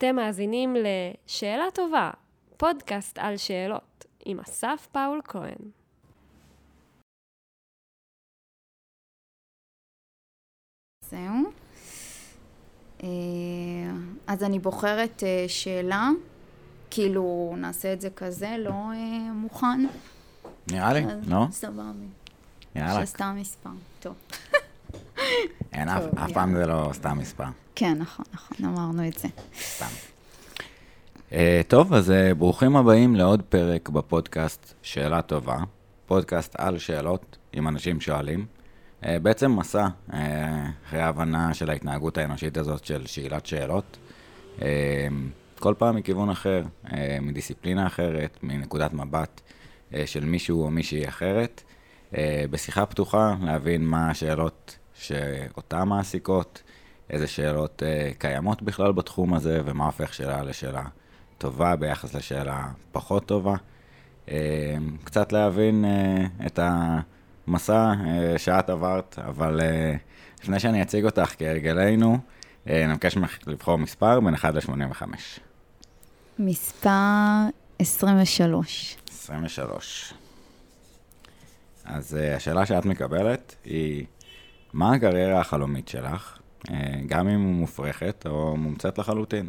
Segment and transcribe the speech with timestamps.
[0.00, 2.10] אתם מאזינים ל"שאלה טובה",
[2.56, 5.70] פודקאסט על שאלות, עם אסף פאול כהן.
[11.04, 11.34] זהו.
[13.02, 13.08] אה,
[14.26, 16.08] אז אני בוחרת אה, שאלה,
[16.90, 19.86] כאילו נעשה את זה כזה, לא אה, מוכן.
[20.70, 21.46] נראה לי, לא?
[21.50, 21.92] סבבה.
[22.74, 23.06] יאללה.
[23.06, 23.70] שסתם מספר.
[24.00, 24.14] טוב.
[25.72, 27.44] אין, אף פעם זה לא סתם מספר.
[27.74, 29.28] כן, נכון, נכון, אמרנו את זה.
[29.60, 30.10] סתם.
[31.32, 35.58] אה, טוב, אז אה, ברוכים הבאים לעוד פרק בפודקאסט שאלה טובה.
[36.06, 38.46] פודקאסט על שאלות עם אנשים שואלים.
[39.04, 39.86] אה, בעצם מסע,
[40.86, 43.96] אחרי ההבנה של ההתנהגות האנושית הזאת של שאלת שאלות.
[45.58, 46.62] כל פעם מכיוון אחר,
[47.22, 49.40] מדיסציפלינה אחרת, מנקודת מבט
[50.06, 51.62] של מישהו או מישהי אחרת.
[52.50, 56.62] בשיחה פתוחה, להבין מה השאלות שאותן מעסיקות,
[57.10, 60.84] איזה שאלות אה, קיימות בכלל בתחום הזה, ומה הופך שאלה לשאלה
[61.38, 63.54] טובה ביחס לשאלה פחות טובה.
[64.30, 69.94] אה, קצת להבין אה, את המסע אה, שאת עברת, אבל אה,
[70.42, 72.18] לפני שאני אציג אותך כהרגלנו,
[72.68, 75.02] אה, אני מבקש ממך לבחור מספר בין 1 ל-85.
[76.38, 76.90] מספר
[77.78, 78.96] 23.
[79.08, 80.14] 23.
[81.84, 84.06] אז uh, השאלה שאת מקבלת היא,
[84.72, 86.70] מה הקריירה החלומית שלך, uh,
[87.06, 89.48] גם אם היא מופרכת או מומצאת לחלוטין?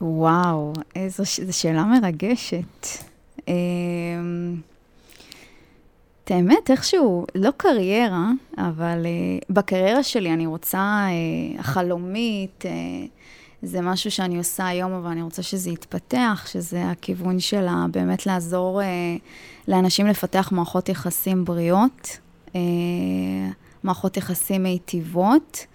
[0.00, 1.40] וואו, איזו ש...
[1.40, 2.86] זו שאלה מרגשת.
[3.48, 4.56] אמ,
[6.24, 11.06] את האמת, איכשהו, לא קריירה, אבל uh, בקריירה שלי אני רוצה,
[11.58, 12.64] החלומית,
[13.62, 18.80] זה משהו שאני עושה היום, אבל אני רוצה שזה יתפתח, שזה הכיוון שלה באמת לעזור
[18.80, 18.84] uh,
[19.68, 22.54] לאנשים לפתח מערכות יחסים בריאות, uh,
[23.86, 25.66] מערכות יחסים מיטיבות,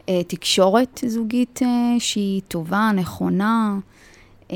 [0.00, 1.66] uh, תקשורת זוגית uh,
[2.00, 3.78] שהיא טובה, נכונה,
[4.48, 4.52] uh,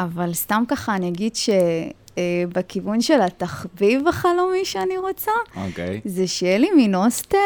[0.00, 1.50] אבל סתם ככה אני אגיד ש...
[1.50, 2.12] uh,
[2.54, 6.00] בכיוון של התחביב החלומי שאני רוצה, אוקיי.
[6.04, 7.36] זה שיהיה לי מין הוסטל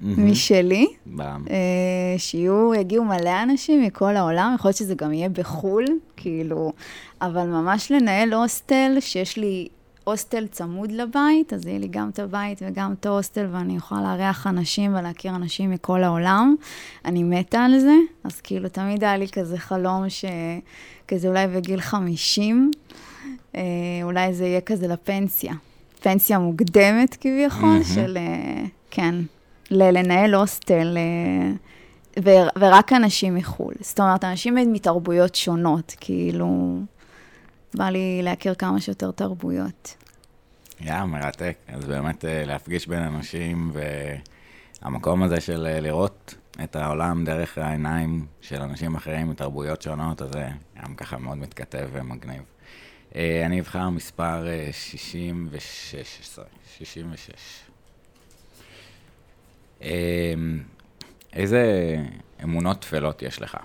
[0.00, 0.30] מהמם.
[0.30, 0.86] משלי.
[1.20, 5.84] אה, שיהיו, יגיעו מלא אנשים מכל העולם, יכול להיות שזה גם יהיה בחו"ל,
[6.16, 6.72] כאילו,
[7.22, 9.68] אבל ממש לנהל הוסטל, שיש לי
[10.06, 14.46] הוסטל צמוד לבית, אז יהיה לי גם את הבית וגם את ההוסטל, ואני אוכל לארח
[14.46, 16.54] אנשים ולהכיר אנשים מכל העולם.
[17.04, 17.94] אני מתה על זה,
[18.24, 22.70] אז כאילו, תמיד היה לי כזה חלום שכזה אולי בגיל 50,
[23.56, 23.62] אה,
[24.02, 25.52] אולי זה יהיה כזה לפנסיה.
[26.02, 27.84] פנסיה מוקדמת כביכול, מהמם.
[27.84, 29.14] של, אה, כן,
[29.70, 31.52] לנהל הוסטל, אה,
[32.24, 33.74] ו- ורק אנשים מחו"ל.
[33.80, 36.78] זאת אומרת, אנשים מתרבויות שונות, כאילו,
[37.74, 39.96] בא לי להכיר כמה שיותר תרבויות.
[40.80, 41.56] יא, מרתק.
[41.68, 43.72] אז באמת אה, להפגיש בין אנשים,
[44.82, 46.34] והמקום הזה של אה, לראות
[46.64, 50.48] את העולם דרך העיניים של אנשים אחרים מתרבויות שונות, אז זה
[50.82, 52.42] גם ככה מאוד מתכתב ומגניב.
[53.16, 56.38] אה, אני אבחר מספר אה, 66.
[56.78, 57.32] 66.
[59.82, 60.34] אה,
[61.32, 61.96] איזה
[62.42, 63.56] אמונות טפלות יש לך?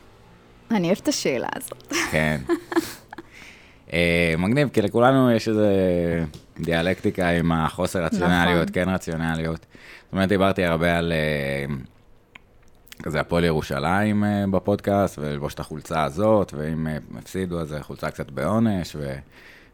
[0.72, 1.94] אני אוהבת את השאלה הזאת.
[2.12, 2.42] כן.
[3.94, 5.70] אה, מגניב, כי לכולנו יש איזה
[6.60, 8.74] דיאלקטיקה עם החוסר רציונליות, נכון.
[8.74, 9.60] כן רציונליות.
[9.60, 11.76] זאת אומרת, דיברתי הרבה על אה,
[13.04, 16.88] כזה הפועל ירושלים אה, בפודקאסט, וללבוש את החולצה הזאת, ואם
[17.18, 18.96] הפסידו אז חולצה קצת בעונש,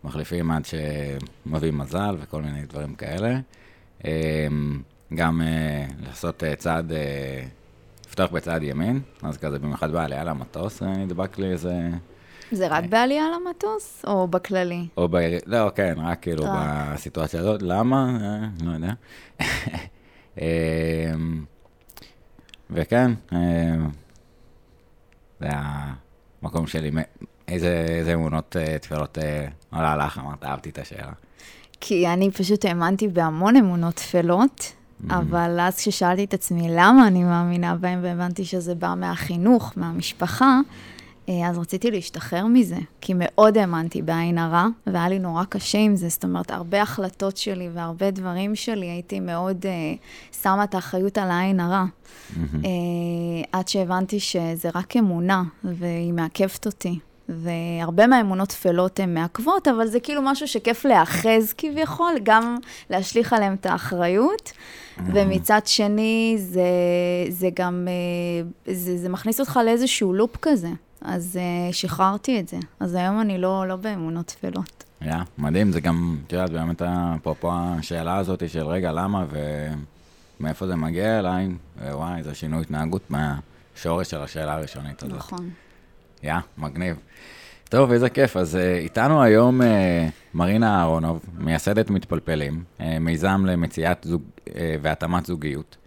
[0.03, 3.39] ומחליפים עד שמביא מזל וכל מיני דברים כאלה.
[5.15, 5.41] גם
[6.07, 6.91] לעשות צעד,
[8.07, 11.73] לפתוח בצעד ימין, אז כזה במיוחד בעלייה למטוס, נדבק לי איזה...
[12.51, 14.87] זה רק בעלייה למטוס, או בכללי?
[14.97, 15.39] או בעיר...
[15.45, 16.51] לא, כן, רק כאילו רק.
[16.93, 17.61] בסיטואציה הזאת.
[17.61, 18.17] למה?
[18.21, 18.93] אה, לא יודע.
[20.41, 21.45] אמ,
[22.69, 23.89] וכן, אמ,
[25.39, 25.47] זה
[26.41, 26.91] המקום שלי.
[27.47, 30.17] איזה איזה אמונות אה, תפלות אה, עולה לך?
[30.17, 31.11] אמרת, אהבתי את השאלה.
[31.81, 34.73] כי אני פשוט האמנתי בהמון אמונות טפלות,
[35.09, 40.59] אבל אז כששאלתי את עצמי למה אני מאמינה בהם, והבנתי שזה בא מהחינוך, מהמשפחה, אה,
[41.27, 46.09] אז רציתי להשתחרר מזה, כי מאוד האמנתי בעין הרע, והיה לי נורא קשה עם זה.
[46.09, 49.71] זאת אומרת, הרבה החלטות שלי והרבה דברים שלי, הייתי מאוד אה,
[50.41, 51.85] שמה את האחריות על העין הרע.
[52.37, 52.69] אה,
[53.51, 56.99] עד שהבנתי שזה רק אמונה, והיא מעכבת אותי.
[57.29, 62.57] והרבה מהאמונות טפלות הן מעכבות, אבל זה כאילו משהו שכיף להאחז כביכול, גם
[62.89, 64.51] להשליך עליהם את האחריות.
[65.13, 66.61] ומצד שני, זה,
[67.29, 70.69] זה גם, אה, זה, זה מכניס אותך לאיזשהו לופ כזה.
[71.01, 72.57] אז אה, שחררתי את זה.
[72.79, 74.83] אז היום אני לא, לא באמונות טפלות.
[75.01, 79.25] יא, מדהים, זה גם, את יודעת, באמת אפרופו השאלה הזאת של רגע, למה
[80.39, 81.49] ומאיפה זה מגיע אליי,
[81.81, 85.17] ווואי, זה שינוי התנהגות מהשורש של השאלה הראשונית הזאת.
[85.17, 85.49] נכון.
[86.23, 86.95] יא, מגניב.
[87.69, 88.37] טוב, איזה כיף.
[88.37, 89.65] אז uh, איתנו היום uh,
[90.33, 94.51] מרינה אהרונוב, מייסדת מתפלפלים, uh, מיזם למציאת זוג uh,
[94.81, 95.77] והתאמת זוגיות.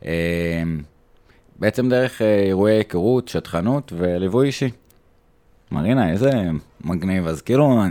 [0.00, 0.06] Uh,
[1.58, 4.70] בעצם דרך uh, אירועי היכרות, שטחנות וליווי אישי.
[5.72, 6.30] מרינה, איזה
[6.80, 7.26] מגניב.
[7.26, 7.82] אז כאילו,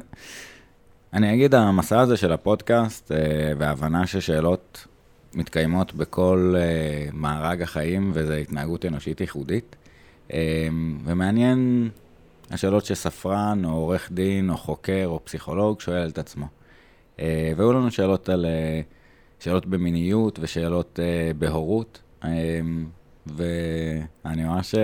[1.13, 3.15] אני אגיד, המסע הזה של הפודקאסט, uh,
[3.57, 4.87] וההבנה ששאלות
[5.33, 9.75] מתקיימות בכל uh, מארג החיים, וזו התנהגות אנושית ייחודית.
[11.05, 11.89] ומעניין
[12.51, 16.45] השאלות שספרן, או עורך דין, או חוקר, או פסיכולוג שואל את עצמו.
[17.19, 18.45] והיו לנו שאלות על...
[19.39, 20.99] שאלות במיניות ושאלות
[21.39, 22.01] בהורות,
[23.27, 24.77] ואני ממש uh,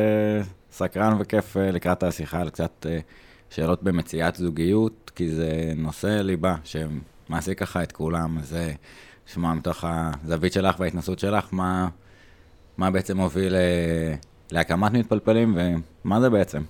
[0.71, 3.03] סקרן וכיף uh, לקראת השיחה על קצת uh,
[3.49, 8.55] שאלות במציאת זוגיות, כי זה נושא ליבה שמעסיק ככה את כולם, אז
[9.27, 11.87] לשמוע מתוך הזווית שלך וההתנסות שלך, מה,
[12.77, 15.57] מה בעצם מוביל uh, להקמת מתפלפלים
[16.05, 16.61] ומה זה בעצם.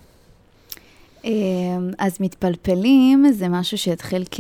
[1.23, 4.39] אמ, אז מתפלפלים זה משהו שהתחיל כ...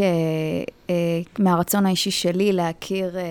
[0.89, 3.23] אה, מהרצון האישי שלי להכיר אה,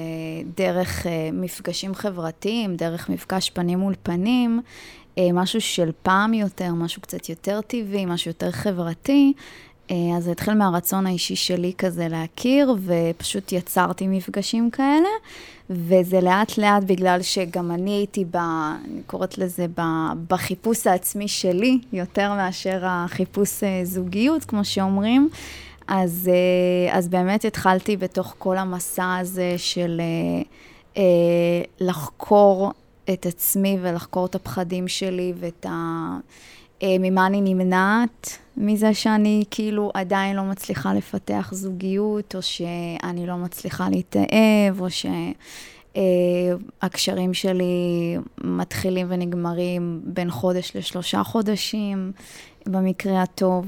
[0.56, 4.61] דרך אה, מפגשים חברתיים, דרך מפגש פנים מול פנים,
[5.32, 9.32] משהו של פעם יותר, משהו קצת יותר טבעי, משהו יותר חברתי.
[10.17, 15.09] אז זה התחיל מהרצון האישי שלי כזה להכיר, ופשוט יצרתי מפגשים כאלה.
[15.71, 18.37] וזה לאט לאט בגלל שגם אני הייתי ב...
[18.37, 19.83] אני קוראת לזה ב,
[20.29, 25.29] בחיפוש העצמי שלי, יותר מאשר החיפוש אה, זוגיות, כמו שאומרים.
[25.89, 30.01] אז, אה, אז באמת התחלתי בתוך כל המסע הזה של
[30.97, 31.03] אה,
[31.81, 32.73] לחקור
[33.13, 36.17] את עצמי ולחקור את הפחדים שלי ואת ה...
[36.82, 43.88] ממה אני נמנעת, מזה שאני כאילו עדיין לא מצליחה לפתח זוגיות, או שאני לא מצליחה
[43.88, 44.87] להתאהב, או
[46.81, 52.12] שהקשרים שלי מתחילים ונגמרים בין חודש לשלושה חודשים,
[52.67, 53.67] במקרה הטוב.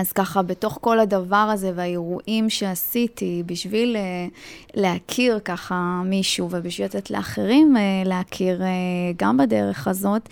[0.00, 4.34] אז ככה, בתוך כל הדבר הזה והאירועים שעשיתי בשביל uh,
[4.74, 8.64] להכיר ככה מישהו ובשביל לתת לאחרים uh, להכיר uh,
[9.16, 10.28] גם בדרך הזאת,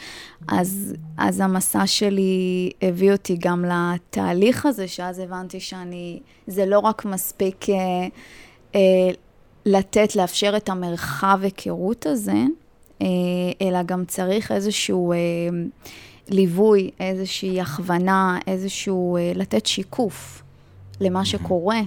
[0.48, 7.04] אז, אז המסע שלי הביא אותי גם לתהליך הזה, שאז הבנתי שאני, זה לא רק
[7.04, 7.66] מספיק
[9.66, 12.42] לתת, לאפשר את המרחב היכרות הזה,
[13.62, 15.12] אלא גם צריך איזשהו...
[16.28, 20.42] ליווי, איזושהי הכוונה, איזשהו אה, לתת שיקוף
[21.00, 21.80] למה שקורה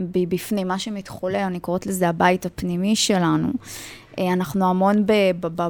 [0.00, 3.48] בפנים, מה שמתחולל, אני קוראת לזה הבית הפנימי שלנו.
[4.18, 5.04] אה, אנחנו המון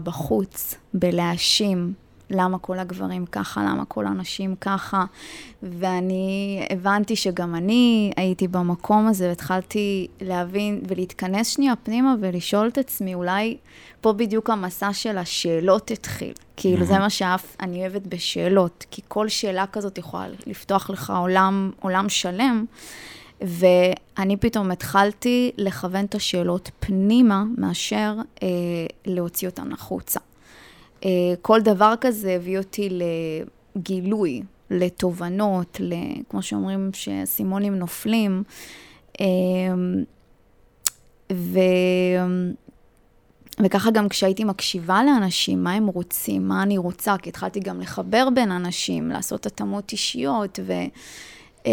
[0.04, 1.92] בחוץ, בלהאשים,
[2.30, 5.04] למה כל הגברים ככה, למה כל הנשים ככה,
[5.62, 13.14] ואני הבנתי שגם אני הייתי במקום הזה, והתחלתי להבין ולהתכנס שנייה פנימה ולשאול את עצמי,
[13.14, 13.56] אולי
[14.00, 16.32] פה בדיוק המסע של השאלות התחיל.
[16.56, 21.70] כאילו, זה מה שאף אני אוהבת בשאלות, כי כל שאלה כזאת יכולה לפתוח לך עולם,
[21.80, 22.64] עולם שלם.
[23.40, 28.48] ואני פתאום התחלתי לכוון את השאלות פנימה, מאשר אה,
[29.06, 30.20] להוציא אותן החוצה.
[31.04, 31.10] אה,
[31.42, 32.88] כל דבר כזה הביא אותי
[33.76, 35.80] לגילוי, לתובנות,
[36.28, 38.42] כמו שאומרים, שאסימונים נופלים.
[39.20, 39.26] אה,
[41.32, 41.58] ו...
[43.64, 48.28] וככה גם כשהייתי מקשיבה לאנשים, מה הם רוצים, מה אני רוצה, כי התחלתי גם לחבר
[48.34, 50.72] בין אנשים, לעשות התאמות אישיות, ו...
[51.66, 51.72] אה,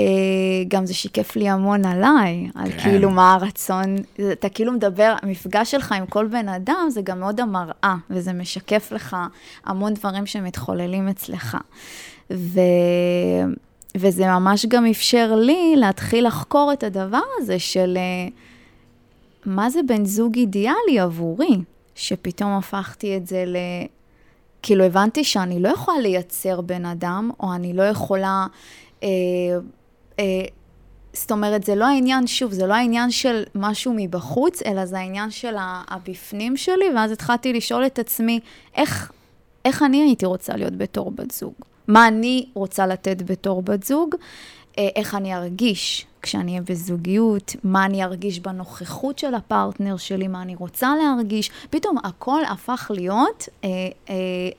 [0.67, 2.79] גם זה שיקף לי המון עליי, על כן.
[2.79, 3.95] כאילו מה הרצון,
[4.31, 8.91] אתה כאילו מדבר, המפגש שלך עם כל בן אדם זה גם מאוד המראה, וזה משקף
[8.91, 9.17] לך
[9.65, 11.57] המון דברים שמתחוללים אצלך.
[12.31, 12.59] ו...
[13.97, 18.27] וזה ממש גם אפשר לי להתחיל לחקור את הדבר הזה של אה,
[19.45, 21.57] מה זה בן זוג אידיאלי עבורי,
[21.95, 23.57] שפתאום הפכתי את זה ל...
[24.61, 28.47] כאילו הבנתי שאני לא יכולה לייצר בן אדם, או אני לא יכולה...
[29.05, 29.09] אה,
[30.19, 30.45] אה,
[31.13, 35.31] זאת אומרת, זה לא העניין, שוב, זה לא העניין של משהו מבחוץ, אלא זה העניין
[35.31, 38.39] של הבפנים שלי, ואז התחלתי לשאול את עצמי,
[38.75, 39.11] איך,
[39.65, 41.53] איך אני הייתי רוצה להיות בתור בת זוג?
[41.87, 44.15] מה אני רוצה לתת בתור בת זוג?
[44.77, 50.41] אה, איך אני ארגיש כשאני אהיה בזוגיות, מה אני ארגיש בנוכחות של הפרטנר שלי, מה
[50.41, 51.51] אני רוצה להרגיש.
[51.69, 53.69] פתאום הכל הפך להיות אה,
[54.09, 54.15] אה,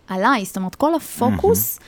[0.09, 1.83] עליי, זאת אומרת, כל הפוקוס mm-hmm.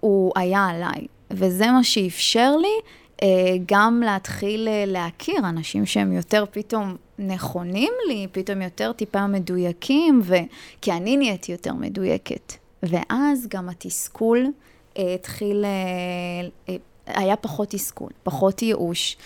[0.00, 1.06] הוא היה עליי.
[1.30, 2.90] וזה מה שאפשר לי
[3.22, 10.20] אה, גם להתחיל אה, להכיר אנשים שהם יותר פתאום נכונים לי, פתאום יותר טיפה מדויקים,
[10.24, 10.34] ו...
[10.82, 12.52] כי אני נהייתי יותר מדויקת.
[12.82, 14.46] ואז גם התסכול
[14.98, 15.64] אה, התחיל,
[17.06, 19.16] היה פחות תסכול, פחות ייאוש.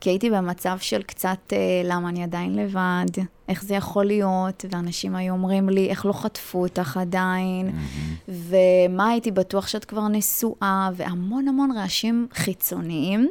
[0.00, 5.16] כי הייתי במצב של קצת, אה, למה אני עדיין לבד, איך זה יכול להיות, ואנשים
[5.16, 8.16] היו אומרים לי, איך לא חטפו אותך עדיין, מהמם.
[8.28, 13.28] ומה הייתי בטוח שאת כבר נשואה, והמון המון רעשים חיצוניים.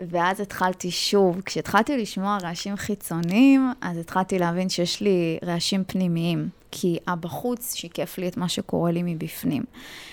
[0.00, 6.98] ואז התחלתי שוב, כשהתחלתי לשמוע רעשים חיצוניים, אז התחלתי להבין שיש לי רעשים פנימיים, כי
[7.06, 9.62] הבחוץ שיקף לי את מה שקורה לי מבפנים.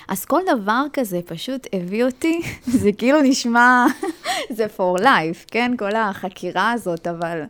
[0.07, 2.41] אז כל דבר כזה פשוט הביא אותי,
[2.81, 3.85] זה כאילו נשמע,
[4.57, 5.71] זה for life, כן?
[5.77, 7.41] כל החקירה הזאת, אבל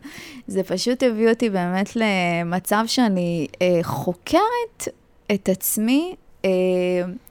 [0.46, 4.88] זה פשוט הביא אותי באמת למצב שאני אה, חוקרת
[5.34, 6.14] את עצמי,
[6.44, 6.50] אה,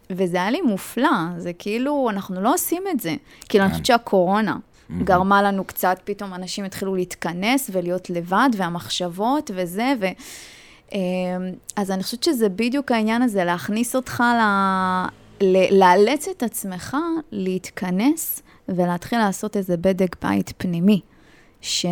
[0.09, 3.15] וזה היה לי מופלא, זה כאילו, אנחנו לא עושים את זה.
[3.49, 3.73] כאילו, אני כן.
[3.73, 4.57] חושבת שהקורונה
[4.89, 5.05] מהמם.
[5.05, 10.05] גרמה לנו קצת, פתאום אנשים התחילו להתכנס ולהיות לבד, והמחשבות וזה, ו...
[10.93, 10.99] אה,
[11.75, 14.41] אז אני חושבת שזה בדיוק העניין הזה, להכניס אותך ל...
[15.41, 16.97] ל- לאלץ את עצמך
[17.31, 21.01] להתכנס ולהתחיל לעשות איזה בדק בית פנימי.
[21.61, 21.85] ש...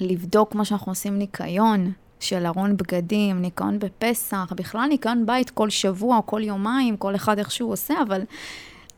[0.00, 6.20] לבדוק כמו שאנחנו עושים ניקיון של ארון בגדים, ניקיון בפסח, בכלל ניקיון בית כל שבוע
[6.26, 8.22] כל יומיים, כל אחד איך שהוא עושה, אבל...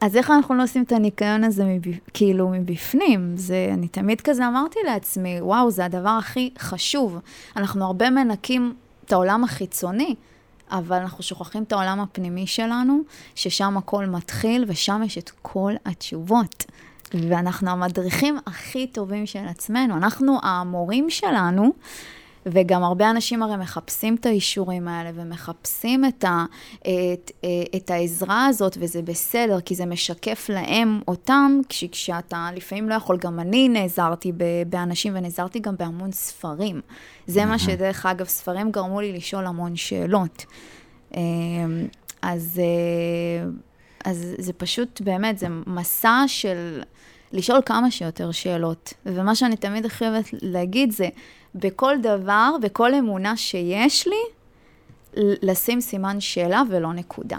[0.00, 1.82] אז איך אנחנו לא עושים את הניקיון הזה מב...
[2.14, 3.36] כאילו מבפנים?
[3.36, 7.18] זה, אני תמיד כזה אמרתי לעצמי, וואו, זה הדבר הכי חשוב.
[7.56, 8.74] אנחנו הרבה מנקים
[9.04, 10.14] את העולם החיצוני,
[10.70, 13.00] אבל אנחנו שוכחים את העולם הפנימי שלנו,
[13.34, 16.64] ששם הכל מתחיל ושם יש את כל התשובות.
[17.14, 19.96] ואנחנו המדריכים הכי טובים של עצמנו.
[19.96, 21.72] אנחנו המורים שלנו,
[22.46, 26.44] וגם הרבה אנשים הרי מחפשים את האישורים האלה ומחפשים את, ה,
[26.80, 27.30] את,
[27.76, 33.16] את העזרה הזאת, וזה בסדר, כי זה משקף להם אותם, כש, כשאתה לפעמים לא יכול,
[33.16, 34.32] גם אני נעזרתי
[34.68, 36.80] באנשים ונעזרתי גם בהמון ספרים.
[37.26, 40.44] זה מה שדרך אגב, ספרים גרמו לי לשאול המון שאלות.
[41.14, 41.20] אמ,
[42.22, 43.46] אז, אה,
[44.04, 46.82] אז זה פשוט, באמת, זה מסע של
[47.34, 48.94] לשאול כמה שיותר שאלות.
[49.06, 51.08] ומה שאני תמיד הכי אוהבת להגיד זה,
[51.54, 54.16] בכל דבר, בכל אמונה שיש לי,
[55.42, 57.38] לשים סימן שאלה ולא נקודה.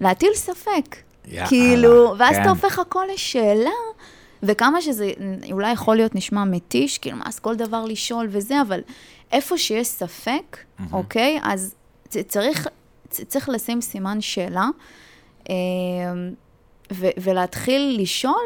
[0.00, 0.96] להטיל ספק.
[1.28, 2.42] יאללה, כאילו, ואז כן.
[2.42, 3.70] אתה הופך הכל לשאלה,
[4.42, 5.12] וכמה שזה
[5.52, 8.80] אולי יכול להיות נשמע מתיש, כאילו, אז כל דבר לשאול וזה, אבל
[9.32, 10.58] איפה שיש ספק,
[10.92, 11.40] אוקיי?
[11.42, 11.74] אז
[12.08, 12.68] צריך,
[13.08, 14.68] צריך לשים סימן שאלה,
[15.50, 15.54] אה,
[16.92, 18.44] ו- ולהתחיל לשאול,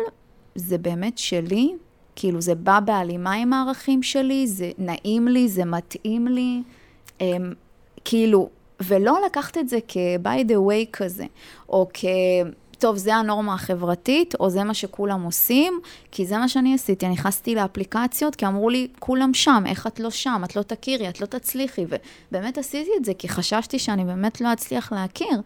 [0.55, 1.73] זה באמת שלי?
[2.17, 6.63] כאילו, זה בא בהלימה עם הערכים שלי, זה נעים לי, זה מתאים לי,
[7.21, 7.53] אמ,
[8.05, 8.49] כאילו,
[8.81, 11.25] ולא לקחת את זה כ-by the way כזה,
[11.69, 12.05] או כ...
[12.79, 15.81] טוב, זה הנורמה החברתית, או זה מה שכולם עושים,
[16.11, 17.07] כי זה מה שאני עשיתי.
[17.07, 20.43] אני נכנסתי לאפליקציות, כי אמרו לי, כולם שם, איך את לא שם?
[20.45, 21.85] את לא תכירי, את לא תצליחי.
[22.31, 25.41] ובאמת עשיתי את זה, כי חששתי שאני באמת לא אצליח להכיר.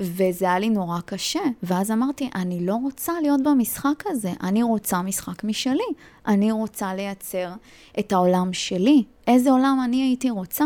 [0.00, 1.40] וזה היה לי נורא קשה.
[1.62, 5.84] ואז אמרתי, אני לא רוצה להיות במשחק הזה, אני רוצה משחק משלי.
[6.26, 7.52] אני רוצה לייצר
[7.98, 9.04] את העולם שלי.
[9.26, 10.64] איזה עולם אני הייתי רוצה?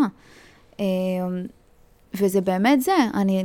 [0.78, 0.84] אמ,
[2.14, 3.44] וזה באמת זה, אני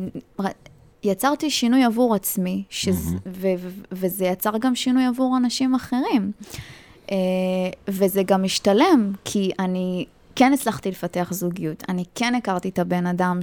[1.04, 3.20] יצרתי שינוי עבור עצמי, שזה, מהמם.
[3.25, 6.32] ו- ו- וזה יצר גם שינוי עבור אנשים אחרים.
[7.12, 7.18] אה,
[7.88, 13.39] וזה גם משתלם, כי אני כן הצלחתי לפתח זוגיות, אני כן הכרתי את הבן אדם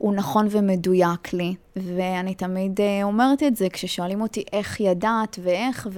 [0.00, 5.88] שהוא נכון ומדויק לי, ואני תמיד אה, אומרת את זה כששואלים אותי איך ידעת ואיך,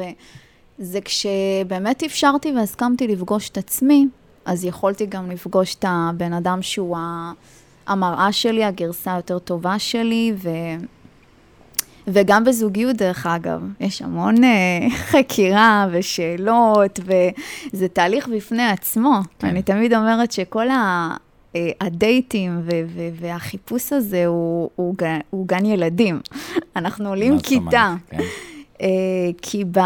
[0.79, 4.07] וזה כשבאמת אפשרתי והסכמתי לפגוש את עצמי,
[4.45, 6.97] אז יכולתי גם לפגוש את הבן אדם שהוא.
[7.87, 10.49] המראה שלי, הגרסה היותר טובה שלי, ו...
[12.07, 17.01] וגם בזוגיות, דרך אגב, יש המון אה, חקירה ושאלות,
[17.73, 19.13] וזה תהליך בפני עצמו.
[19.23, 19.29] כן.
[19.39, 19.47] כן.
[19.49, 21.09] אני תמיד אומרת שכל ה...
[21.57, 22.61] אה, הדייטים
[23.21, 26.21] והחיפוש הזה הוא, הוא, גן, הוא גן ילדים.
[26.77, 27.95] אנחנו עולים כיתה.
[28.11, 28.19] כן.
[28.83, 28.87] אה,
[29.43, 29.79] כי ב...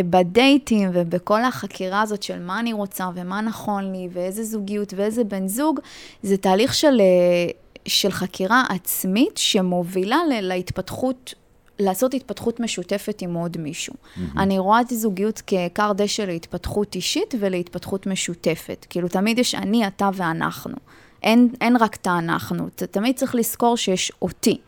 [0.00, 5.48] בדייטים ובכל החקירה הזאת של מה אני רוצה ומה נכון לי ואיזה זוגיות ואיזה בן
[5.48, 5.80] זוג,
[6.22, 7.50] זה תהליך של, אה,
[7.86, 11.34] של חקירה עצמית שמובילה ל- להתפתחות,
[11.78, 13.94] לעשות התפתחות משותפת עם עוד מישהו.
[13.94, 14.20] Mm-hmm.
[14.38, 15.42] אני רואה את זוגיות
[15.74, 18.86] ככר דשא להתפתחות אישית ולהתפתחות משותפת.
[18.90, 20.76] כאילו, תמיד יש אני, אתה ואנחנו.
[21.22, 22.68] אין, אין רק את האנחנו.
[22.68, 24.58] ת- תמיד צריך לזכור שיש אותי,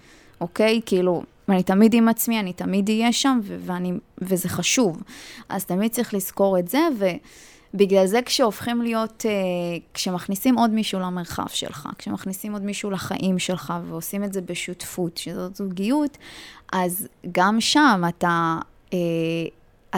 [0.40, 0.80] אוקיי?
[0.86, 5.02] כאילו, אני תמיד עם עצמי, אני תמיד אהיה שם, ו- ואני, וזה חשוב.
[5.48, 6.78] אז תמיד צריך לזכור את זה,
[7.74, 9.32] ובגלל זה כשהופכים להיות, אה,
[9.94, 15.56] כשמכניסים עוד מישהו למרחב שלך, כשמכניסים עוד מישהו לחיים שלך, ועושים את זה בשותפות, שזאת
[15.56, 16.18] זוגיות,
[16.72, 18.58] אז גם שם אתה,
[18.92, 18.98] אה,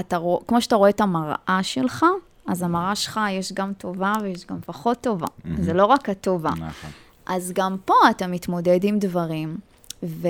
[0.00, 2.06] אתה רוא, כמו שאתה רואה את המראה שלך,
[2.46, 5.26] אז המראה שלך יש גם טובה ויש גם פחות טובה.
[5.44, 5.62] מהמם.
[5.62, 6.50] זה לא רק הטובה.
[6.50, 6.90] נכון.
[7.26, 9.56] אז גם פה אתה מתמודד עם דברים,
[10.02, 10.28] ו...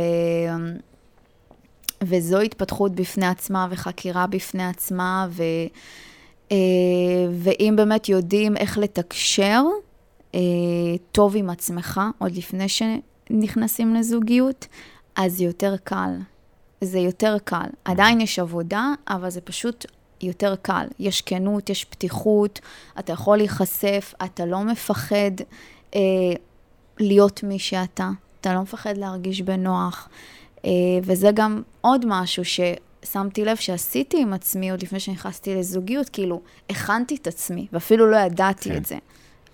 [2.03, 5.43] וזו התפתחות בפני עצמה וחקירה בפני עצמה, ו,
[7.31, 9.63] ואם באמת יודעים איך לתקשר
[10.35, 10.41] אה,
[11.13, 14.67] טוב עם עצמך, עוד לפני שנכנסים לזוגיות,
[15.17, 16.11] אז זה יותר קל.
[16.81, 17.67] זה יותר קל.
[17.85, 19.87] עדיין יש עבודה, אבל זה פשוט
[20.23, 20.87] יותר קל.
[20.99, 22.61] יש כנות, יש פתיחות,
[22.99, 25.31] אתה יכול להיחשף, אתה לא מפחד
[25.95, 26.01] אה,
[27.01, 30.09] להיות מי שאתה, אתה לא מפחד להרגיש בנוח.
[30.65, 30.71] אה,
[31.03, 32.45] וזה גם עוד משהו
[33.05, 36.41] ששמתי לב שעשיתי עם עצמי עוד לפני שנכנסתי לזוגיות, כאילו,
[36.71, 38.77] הכנתי את עצמי, ואפילו לא ידעתי כן.
[38.77, 38.99] את זה.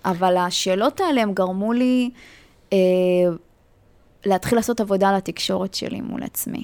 [0.05, 2.09] אבל השאלות האלה, הם גרמו לי
[2.73, 2.77] אה,
[4.25, 6.63] להתחיל לעשות עבודה על התקשורת שלי מול עצמי.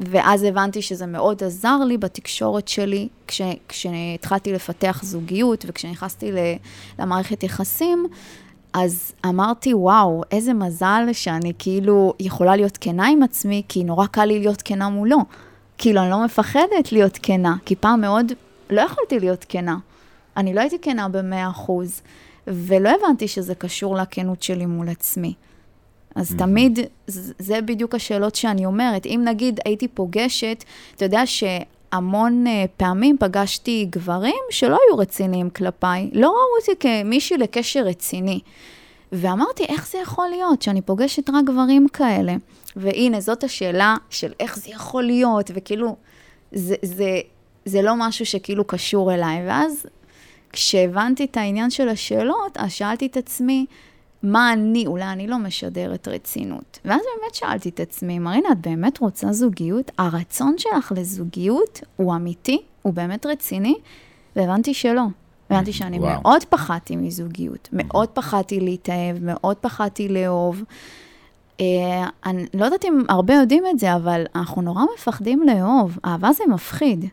[0.00, 6.32] ואז הבנתי שזה מאוד עזר לי בתקשורת שלי, כש, כשהתחלתי לפתח זוגיות וכשנכנסתי
[6.98, 8.06] למערכת יחסים,
[8.72, 14.24] אז אמרתי, וואו, איזה מזל שאני כאילו יכולה להיות כנה עם עצמי, כי נורא קל
[14.24, 15.18] לי להיות כנה מולו.
[15.82, 18.32] כאילו, אני לא מפחדת להיות כנה, כי פעם מאוד
[18.70, 19.76] לא יכולתי להיות כנה.
[20.36, 22.02] אני לא הייתי כנה במאה אחוז,
[22.46, 25.34] ולא הבנתי שזה קשור לכנות שלי מול עצמי.
[26.14, 26.38] אז mm-hmm.
[26.38, 26.78] תמיד,
[27.38, 29.06] זה בדיוק השאלות שאני אומרת.
[29.06, 30.64] אם נגיד הייתי פוגשת,
[30.96, 37.38] אתה יודע שהמון uh, פעמים פגשתי גברים שלא היו רציניים כלפיי, לא ראו אותי כמישהי
[37.38, 38.40] לקשר רציני.
[39.12, 42.34] ואמרתי, איך זה יכול להיות שאני פוגשת רק גברים כאלה?
[42.76, 45.96] והנה, זאת השאלה של איך זה יכול להיות, וכאילו,
[46.52, 47.20] זה, זה,
[47.64, 49.46] זה לא משהו שכאילו קשור אליי.
[49.46, 49.86] ואז,
[50.52, 53.66] כשהבנתי את העניין של השאלות, אז שאלתי את עצמי,
[54.22, 56.78] מה אני, אולי אני לא משדרת רצינות.
[56.84, 59.90] ואז באמת שאלתי את עצמי, מרינה, את באמת רוצה זוגיות?
[59.98, 62.62] הרצון שלך לזוגיות הוא אמיתי?
[62.82, 63.74] הוא באמת רציני?
[64.36, 65.02] והבנתי שלא.
[65.50, 66.20] הבנתי שאני וואו.
[66.22, 70.62] מאוד פחדתי מזוגיות, מאוד פחדתי להתאהב, מאוד פחדתי לאהוב.
[71.58, 71.62] Uh,
[72.26, 75.98] אני לא יודעת אם הרבה יודעים את זה, אבל אנחנו נורא מפחדים לאהוב.
[76.04, 77.04] אהבה זה מפחיד.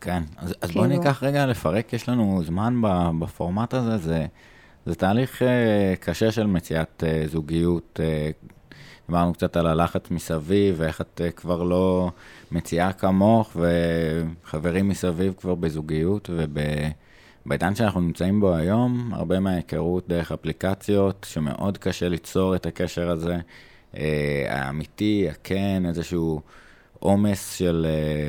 [0.00, 0.86] כן, אז, אז כאילו...
[0.86, 2.80] בואו ניקח רגע לפרק, יש לנו זמן
[3.18, 4.26] בפורמט הזה, זה...
[4.86, 5.44] זה תהליך uh,
[6.00, 8.00] קשה של מציאת uh, זוגיות.
[8.00, 8.72] Uh,
[9.06, 12.10] דיברנו קצת על הלחץ מסביב, ואיך את uh, כבר לא
[12.52, 16.30] מציעה כמוך, וחברים מסביב כבר בזוגיות,
[17.46, 23.36] ובעידן שאנחנו נמצאים בו היום, הרבה מההיכרות דרך אפליקציות, שמאוד קשה ליצור את הקשר הזה,
[23.92, 23.96] uh,
[24.48, 26.40] האמיתי, הכן, איזשהו
[26.98, 27.86] עומס של...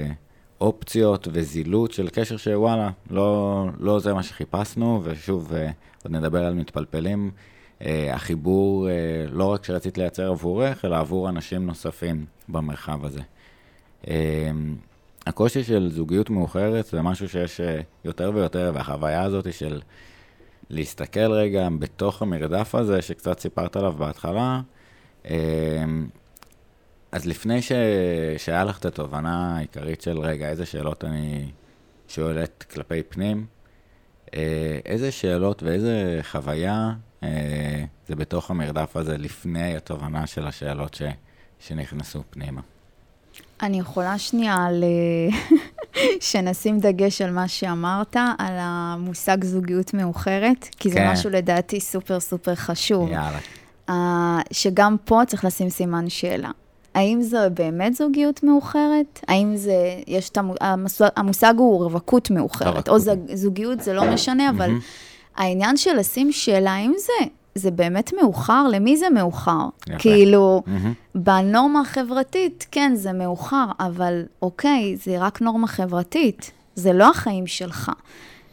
[0.08, 0.14] Uh,
[0.62, 5.52] אופציות וזילות של קשר שוואלה, לא, לא זה מה שחיפשנו, ושוב,
[6.04, 7.32] עוד נדבר על מתפלפלים.
[7.80, 8.92] Uh, החיבור, uh,
[9.32, 13.22] לא רק שרצית לייצר עבורך, אלא עבור אנשים נוספים במרחב הזה.
[15.26, 17.64] הקושי של זוגיות מאוחרת זה משהו שיש uh,
[18.06, 19.82] יותר ויותר, והחוויה הזאת של
[20.70, 24.62] להסתכל רגע בתוך המרדף הזה, שקצת סיפרת עליו בהתחלה,
[25.24, 25.30] uh,
[27.12, 27.72] אז לפני ש...
[28.38, 31.52] שהיה לך את התובנה העיקרית של, רגע, איזה שאלות אני
[32.08, 33.46] שואלת כלפי פנים,
[34.34, 41.02] אה, איזה שאלות ואיזה חוויה אה, זה בתוך המרדף הזה לפני התובנה של השאלות ש,
[41.60, 42.62] שנכנסו פנימה?
[43.62, 44.84] אני יכולה שנייה על...
[44.84, 45.60] אה,
[46.30, 51.12] שנשים דגש על מה שאמרת, על המושג זוגיות מאוחרת, כי זה כן.
[51.12, 53.10] משהו לדעתי סופר סופר חשוב.
[53.10, 53.40] יאללה.
[53.90, 53.94] Uh,
[54.52, 56.50] שגם פה צריך לשים סימן שאלה.
[56.94, 59.20] האם זו באמת זוגיות מאוחרת?
[59.28, 59.76] האם זה,
[60.08, 62.96] יש את המושג, המושג הוא רווקות מאוחרת, או
[63.34, 64.72] זוגיות, זה לא משנה, אבל
[65.36, 68.68] העניין של לשים שאלה, האם זה, זה באמת מאוחר?
[68.72, 69.66] למי זה מאוחר?
[69.88, 70.00] יפה.
[70.00, 70.64] כאילו,
[71.16, 77.92] בנורמה החברתית, כן, זה מאוחר, אבל אוקיי, זה רק נורמה חברתית, זה לא החיים שלך.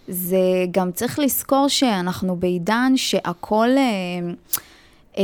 [0.09, 0.39] זה
[0.71, 3.69] גם צריך לזכור שאנחנו בעידן שהכל...
[3.77, 4.33] אה,
[5.13, 5.21] Uh,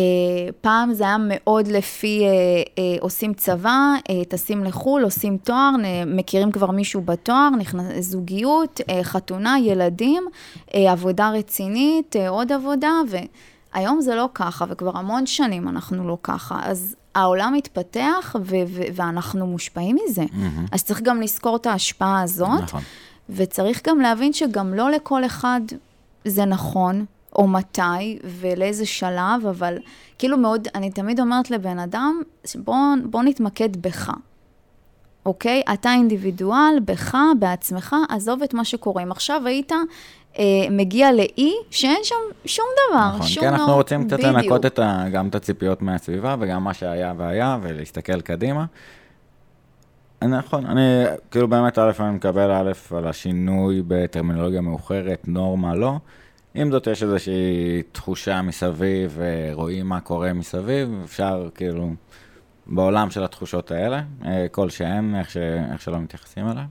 [0.61, 3.95] פעם זה היה מאוד לפי uh, עושים צבא,
[4.29, 5.71] טסים לחו"ל, עושים תואר,
[6.07, 10.25] מכירים כבר מישהו בתואר, נכנס, זוגיות, חתונה, ילדים,
[10.73, 12.93] עבודה רצינית, עוד עבודה,
[13.75, 16.59] והיום זה לא ככה, וכבר המון שנים אנחנו לא ככה.
[16.63, 20.23] אז העולם מתפתח ו- ו- ואנחנו מושפעים מזה.
[20.23, 20.69] Mm-hmm.
[20.73, 22.81] אז צריך גם לזכור את ההשפעה הזאת, נכון.
[23.31, 25.61] וצריך גם להבין שגם לא לכל אחד
[26.25, 27.05] זה נכון.
[27.37, 29.79] או מתי ולאיזה שלב, אבל
[30.19, 32.21] כאילו מאוד, אני תמיד אומרת לבן אדם,
[32.55, 34.11] בוא, בוא נתמקד בך.
[35.27, 35.63] אוקיי?
[35.73, 39.03] אתה אינדיבידואל, בך, בעצמך, עזוב את מה שקורה.
[39.03, 39.73] אם עכשיו היית
[40.71, 44.35] מגיע לאי שאין שם שום דבר, נכון, שום כי אנחנו רוצים קצת בדיוק.
[44.35, 48.65] לנקות את ה, גם את הציפיות מהסביבה וגם מה שהיה והיה, ולהסתכל קדימה.
[50.23, 55.99] נכון, אני כאילו באמת, א', אני מקבל א', על השינוי בטרמינולוגיה מאוחרת, נורמה, לא.
[56.55, 59.19] עם זאת, יש איזושהי תחושה מסביב,
[59.53, 61.91] רואים מה קורה מסביב, אפשר כאילו
[62.67, 65.37] בעולם של התחושות האלה, אה, כלשהן, איך, ש,
[65.73, 66.67] איך שלא מתייחסים אליהן.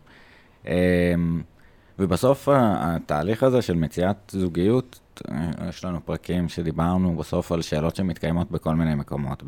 [1.99, 7.95] אה, ובסוף התהליך הזה של מציאת זוגיות, אה, יש לנו פרקים שדיברנו בסוף על שאלות
[7.95, 9.43] שמתקיימות בכל מיני מקומות,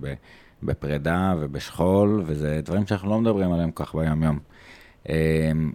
[0.64, 4.40] בפרידה ובשכול, וזה דברים שאנחנו לא מדברים עליהם כל כך ביום-יום.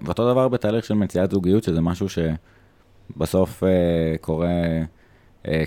[0.05, 3.63] ואותו דבר בתהליך של מציאת זוגיות, שזה משהו שבסוף
[4.21, 4.49] קורה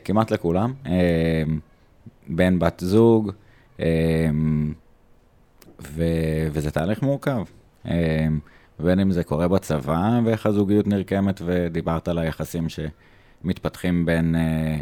[0.05, 0.73] כמעט לכולם.
[2.27, 3.31] בן, בת זוג,
[5.81, 7.43] ו- וזה תהליך מורכב.
[8.79, 14.77] בין אם זה קורה בצבא, ואיך הזוגיות נרקמת, ודיברת על היחסים שמתפתחים בין, אה,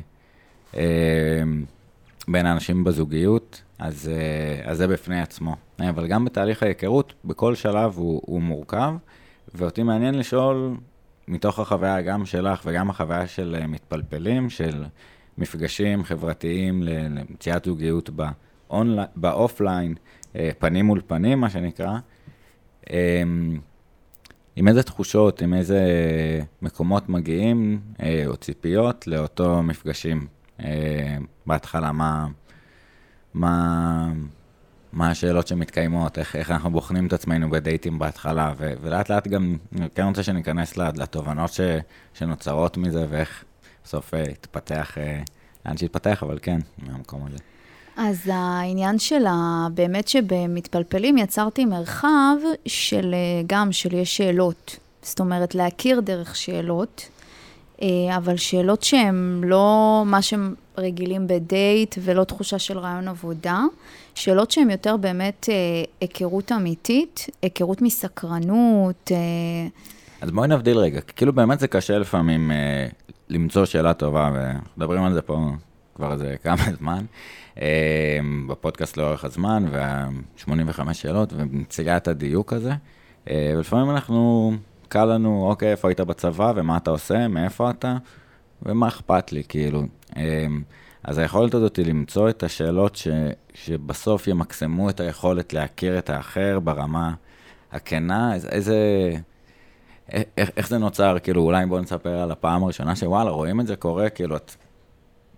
[0.78, 1.44] אה,
[2.28, 5.56] בין האנשים בזוגיות, אז, אה, אז זה בפני עצמו.
[5.90, 8.94] אבל גם בתהליך ההיכרות, בכל שלב הוא, הוא מורכב,
[9.56, 10.76] ואותי מעניין לשאול,
[11.28, 14.84] מתוך החוויה גם שלך וגם החוויה של מתפלפלים, של
[15.38, 18.10] מפגשים חברתיים למציאת זוגיות
[19.16, 19.96] באופליין,
[20.36, 21.98] אה, פנים מול פנים, מה שנקרא,
[22.90, 23.60] אמ,
[24.56, 25.82] עם איזה תחושות, עם איזה
[26.62, 30.28] מקומות מגיעים, אה, או ציפיות לאותו מפגשים.
[30.64, 32.28] אה, בהתחלה, מה,
[33.34, 34.12] מה,
[34.94, 39.58] מה השאלות שמתקיימות, איך, איך אנחנו בוחנים את עצמנו בדייטים בהתחלה, ו, ולאט לאט גם,
[39.96, 41.62] כן רוצה שניכנס לתובנות ש,
[42.14, 43.44] שנוצרות מזה, ואיך
[43.84, 44.98] בסוף התפתח,
[45.66, 47.38] לאן שהתפתח, אבל כן, מהמקום הזה.
[48.04, 49.68] אז העניין של ה...
[49.74, 52.36] באמת שבמתפלפלים יצרתי מרחב
[52.66, 53.16] של
[53.48, 54.78] גם של יש שאלות.
[55.02, 57.10] זאת אומרת, להכיר דרך שאלות,
[57.82, 57.88] אה,
[58.18, 63.62] אבל שאלות שהן לא מה שהם רגילים בדייט ולא תחושה של רעיון עבודה,
[64.16, 65.56] שאלות שהן יותר באמת אה,
[66.02, 69.12] היכרות אמיתית, היכרות מסקרנות.
[69.12, 69.68] אה.
[70.22, 72.52] אז בואי נבדיל רגע, כאילו באמת זה קשה לפעמים
[73.30, 75.50] למצוא שאלה טובה, ומדברים על זה פה
[75.96, 77.06] כבר איזה כמה זמן.
[77.62, 82.74] אמ, בפודקאסט לאורך הזמן, וה-85 שאלות, ומציגה את הדיוק הזה.
[83.30, 84.52] אה, ולפעמים אנחנו,
[84.88, 87.98] קל לנו, אוקיי, איפה היית בצבא, ומה אתה עושה, מאיפה אתה,
[88.64, 89.84] ומה אכפת לי, כאילו.
[90.18, 90.62] אמ,
[91.04, 93.08] אז היכולת הזאת היא למצוא את השאלות ש,
[93.54, 97.14] שבסוף ימקסמו את היכולת להכיר את האחר ברמה
[97.72, 98.78] הכנה, איזה...
[100.38, 103.76] איך, איך זה נוצר, כאילו, אולי בואו נספר על הפעם הראשונה שוואלה, רואים את זה
[103.76, 104.56] קורה, כאילו, את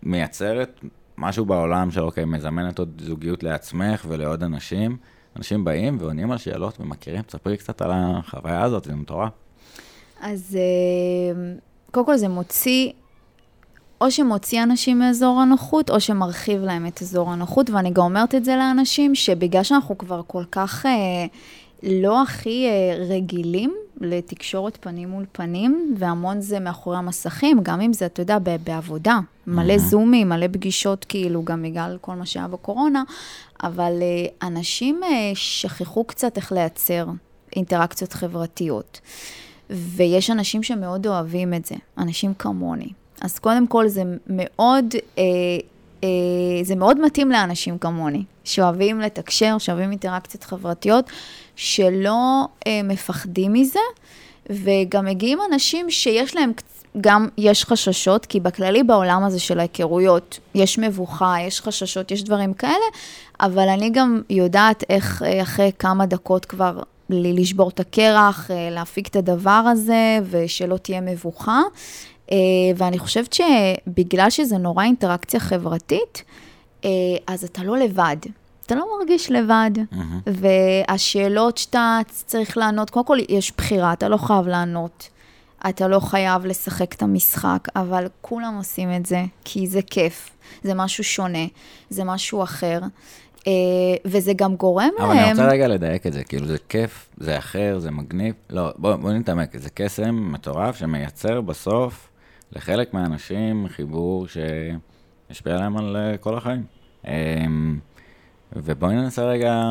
[0.03, 0.79] מייצרת
[1.17, 4.97] משהו בעולם של, אוקיי, מזמנת עוד זוגיות לעצמך ולעוד אנשים.
[5.35, 9.31] אנשים באים ועונים על שאלות ומכירים, תספרי קצת על החוויה הזאת, זה מטורף.
[10.21, 11.53] אז אה,
[11.91, 12.91] קודם כל זה מוציא,
[14.01, 18.45] או שמוציא אנשים מאזור הנוחות, או שמרחיב להם את אזור הנוחות, ואני גם אומרת את
[18.45, 21.25] זה לאנשים, שבגלל שאנחנו כבר כל כך אה,
[21.83, 28.05] לא הכי אה, רגילים לתקשורת פנים מול פנים, והמון זה מאחורי המסכים, גם אם זה,
[28.05, 29.77] אתה יודע, בעבודה, מלא mm-hmm.
[29.77, 33.03] זומים, מלא פגישות, כאילו, גם בגלל כל מה שהיה בקורונה,
[33.63, 37.05] אבל uh, אנשים uh, שכחו קצת איך לייצר
[37.55, 39.01] אינטראקציות חברתיות.
[39.69, 42.89] ויש אנשים שמאוד אוהבים את זה, אנשים כמוני.
[43.21, 45.23] אז קודם כל זה מאוד, אה, אה,
[46.63, 51.05] זה מאוד מתאים לאנשים כמוני, שאוהבים לתקשר, שאוהבים אינטראקציות חברתיות,
[51.55, 53.79] שלא אה, מפחדים מזה,
[54.49, 56.51] וגם מגיעים אנשים שיש להם,
[57.01, 62.53] גם יש חששות, כי בכללי בעולם הזה של ההיכרויות, יש מבוכה, יש חששות, יש דברים
[62.53, 62.85] כאלה,
[63.39, 69.07] אבל אני גם יודעת איך אה, אחרי כמה דקות כבר לשבור את הקרח, אה, להפיק
[69.07, 71.61] את הדבר הזה, ושלא תהיה מבוכה.
[72.31, 72.37] אה,
[72.77, 76.23] ואני חושבת שבגלל שזה נורא אינטראקציה חברתית,
[77.27, 78.17] אז אתה לא לבד.
[78.65, 79.71] אתה לא מרגיש לבד.
[79.75, 79.97] Mm-hmm.
[80.27, 85.09] והשאלות שאתה צריך לענות, קודם כל יש בחירה, אתה לא חייב לענות.
[85.69, 90.29] אתה לא חייב לשחק את המשחק, אבל כולם עושים את זה, כי זה כיף,
[90.63, 91.45] זה משהו שונה,
[91.89, 92.79] זה משהו אחר,
[93.47, 93.51] אה,
[94.05, 95.17] וזה גם גורם אבל להם...
[95.17, 98.73] אבל אני רוצה רגע לדייק את זה, כאילו זה כיף, זה אחר, זה מגניב, לא,
[98.77, 102.09] בואו בוא נתעמק, זה קסם מטורף שמייצר בסוף
[102.55, 106.65] לחלק מהאנשים חיבור שישפיע עליהם על אה, כל החיים.
[107.07, 107.79] אמ,
[108.53, 109.61] ובואי ננסה רגע,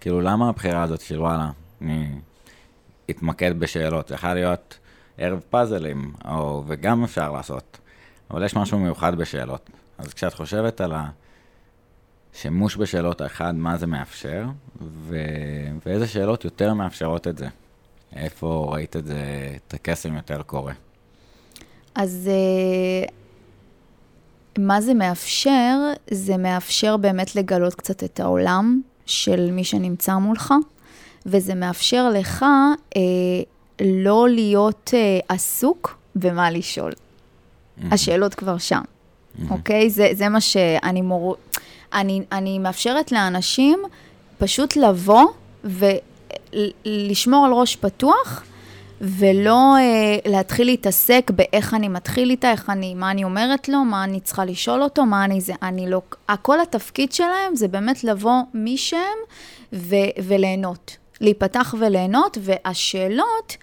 [0.00, 1.50] כאילו, למה הבחירה הזאת של וואלה,
[1.82, 2.08] אני
[3.10, 4.78] אתמקד בשאלות, זה יכול להיות
[5.18, 7.78] ערב פאזלים, או, וגם אפשר לעשות,
[8.30, 9.70] אבל יש משהו מיוחד בשאלות.
[9.98, 10.92] אז כשאת חושבת על
[12.34, 14.44] השימוש בשאלות, האחד, מה זה מאפשר,
[14.80, 15.16] ו...
[15.86, 17.48] ואיזה שאלות יותר מאפשרות את זה?
[18.16, 20.72] איפה ראית את זה, את הקסם יותר קורה?
[21.96, 22.30] אז
[23.06, 23.10] uh,
[24.58, 25.78] מה זה מאפשר?
[26.10, 30.54] זה מאפשר באמת לגלות קצת את העולם של מי שנמצא מולך,
[31.26, 32.44] וזה מאפשר לך
[32.96, 33.00] אה,
[33.80, 36.92] לא להיות אה, עסוק במה לשאול.
[36.92, 37.84] Mm-hmm.
[37.90, 39.50] השאלות כבר שם, mm-hmm.
[39.50, 39.90] אוקיי?
[39.90, 41.36] זה, זה מה שאני מור...
[41.92, 43.82] אני, אני מאפשרת לאנשים
[44.38, 45.24] פשוט לבוא
[45.64, 48.44] ולשמור על ראש פתוח,
[49.00, 54.04] ולא אה, להתחיל להתעסק באיך אני מתחיל איתה, איך אני, מה אני אומרת לו, מה
[54.04, 56.02] אני צריכה לשאול אותו, מה אני זה, אני לא...
[56.42, 58.96] כל התפקיד שלהם זה באמת לבוא משם
[59.72, 60.96] ו- וליהנות.
[61.20, 63.56] להיפתח וליהנות, והשאלות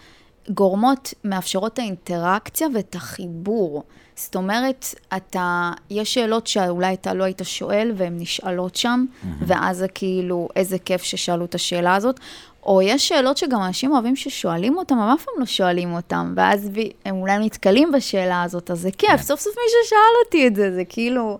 [0.50, 3.84] גורמות, מאפשרות את האינטראקציה ואת החיבור.
[4.16, 4.86] זאת אומרת,
[5.18, 9.28] אתה, יש שאלות שאולי אתה לא היית שואל והן נשאלות שם, mm-hmm.
[9.48, 12.20] ואז זה כאילו, איזה כיף ששאלו את השאלה הזאת.
[12.66, 16.70] או יש שאלות שגם אנשים אוהבים ששואלים אותם, אבל אף פעם לא שואלים אותם, ואז
[17.06, 19.18] הם אולי נתקלים בשאלה הזאת, אז זה כיף, כן.
[19.18, 21.38] סוף סוף מישהו שאל אותי את זה, זה כאילו...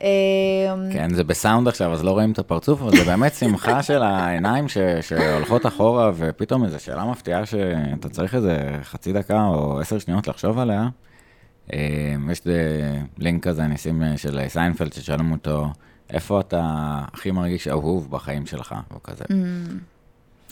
[0.00, 0.08] אמ,
[0.92, 4.68] כן, זה בסאונד עכשיו, אז לא רואים את הפרצוף, אבל זה באמת שמחה של העיניים
[4.68, 10.28] ש, שהולכות אחורה, ופתאום איזו שאלה מפתיעה שאתה צריך איזה חצי דקה או עשר שניות
[10.28, 10.88] לחשוב עליה.
[11.72, 12.40] אמ, יש
[13.18, 15.66] לינק כזה, אני אשים אה, של סיינפלד, ששואלים אותו,
[16.10, 16.60] איפה אתה
[17.12, 19.24] הכי מרגיש אהוב בחיים שלך, או כזה.
[19.24, 19.93] Mm.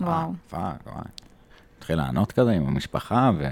[0.00, 0.32] וואו.
[0.50, 1.04] fuck, וואי.
[1.78, 3.48] התחיל לענות כזה עם המשפחה, ו...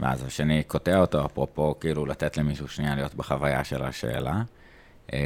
[0.00, 4.42] ואז השני קוטע אותו, אפרופו, כאילו, לתת למישהו שנייה להיות בחוויה של השאלה.
[5.12, 5.18] אמ,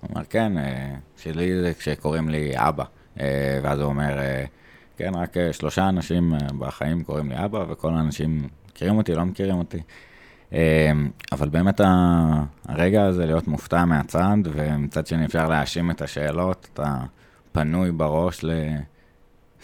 [0.00, 2.84] הוא אומר, כן, אה, שלי זה כשקוראים לי אבא.
[3.20, 4.44] אה, ואז הוא אומר, אה,
[4.96, 9.82] כן, רק שלושה אנשים בחיים קוראים לי אבא, וכל האנשים מכירים אותי, לא מכירים אותי.
[11.32, 11.80] אבל באמת
[12.68, 16.96] הרגע הזה להיות מופתע מהצד, ומצד שני אפשר להאשים את השאלות, אתה
[17.52, 18.50] פנוי בראש ל...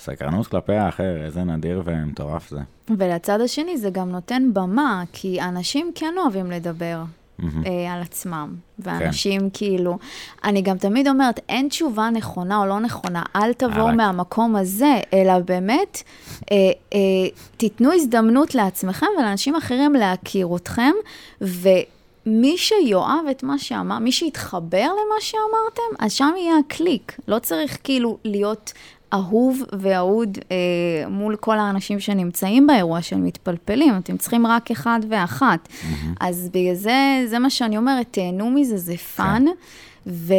[0.01, 2.61] סקרנות כלפי האחר, איזה נדיר ומטורף זה.
[2.99, 7.03] ולצד השני זה גם נותן במה, כי אנשים כן אוהבים לדבר.
[7.41, 7.67] Mm-hmm.
[7.67, 9.49] אה, על עצמם, ואנשים כן.
[9.53, 9.99] כאילו,
[10.45, 15.01] אני גם תמיד אומרת, אין תשובה נכונה או לא נכונה, אל תבואו אה, מהמקום הזה,
[15.15, 16.03] אלא באמת,
[16.53, 16.57] אה,
[16.95, 16.99] אה,
[17.57, 20.93] תיתנו הזדמנות לעצמכם ולאנשים אחרים להכיר אתכם,
[21.41, 27.17] ומי שיאהב את מה שאמר, מי שיתחבר למה שאמרתם, אז שם יהיה הקליק.
[27.29, 28.73] לא צריך כאילו להיות
[29.13, 30.57] אהוב ואהוד אה,
[31.09, 35.69] מול כל האנשים שנמצאים באירוע של מתפלפלים, אתם צריכים רק אחד ואחת.
[35.69, 36.07] Mm-hmm.
[36.21, 39.45] אז בגלל זה, זה מה שאני אומרת, תהנו מזה, זה fun.
[39.47, 39.53] כן.
[40.07, 40.35] ו...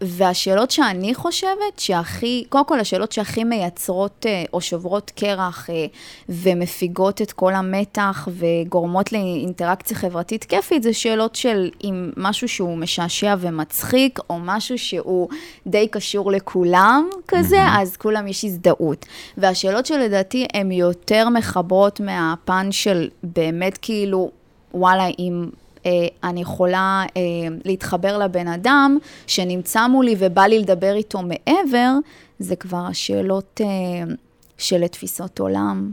[0.00, 5.86] והשאלות שאני חושבת שהכי, קודם כל השאלות שהכי מייצרות אה, או שוברות קרח אה,
[6.28, 13.34] ומפיגות את כל המתח וגורמות לאינטראקציה חברתית כיפית, זה שאלות של אם משהו שהוא משעשע
[13.38, 15.28] ומצחיק, או משהו שהוא
[15.66, 17.80] די קשור לכולם כזה, mm-hmm.
[17.80, 19.06] אז כולם יש הזדהות.
[19.38, 24.30] והשאלות שלדעתי הן יותר מחברות מהפן של באמת כאילו,
[24.74, 25.46] וואלה, אם...
[25.86, 27.22] אה, אני יכולה אה,
[27.64, 31.92] להתחבר לבן אדם שנמצא מולי ובא לי לדבר איתו מעבר,
[32.38, 34.14] זה כבר השאלות אה,
[34.58, 35.92] של תפיסות עולם,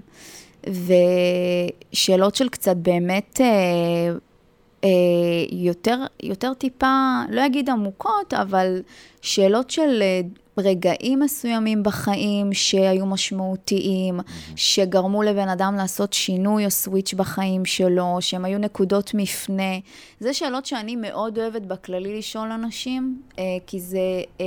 [1.94, 3.42] ושאלות של קצת באמת
[5.52, 8.82] יותר, יותר טיפה, לא אגיד עמוקות, אבל
[9.22, 10.04] שאלות של
[10.58, 14.20] רגעים מסוימים בחיים שהיו משמעותיים,
[14.56, 19.74] שגרמו לבן אדם לעשות שינוי או סוויץ' בחיים שלו, שהם היו נקודות מפנה.
[20.20, 24.00] זה שאלות שאני מאוד אוהבת בכללי לשאול אנשים, אה, כי זה...
[24.42, 24.46] אה,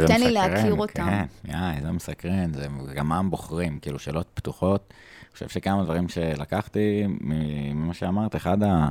[0.00, 1.04] נותן לי להכיר אותם.
[1.04, 4.92] כן, יא, איזה מסקרן, זה גם מה הם בוחרים, כאילו שאלות פתוחות.
[5.22, 8.88] אני חושב שכמה דברים שלקחתי ממה שאמרת, אחד ה...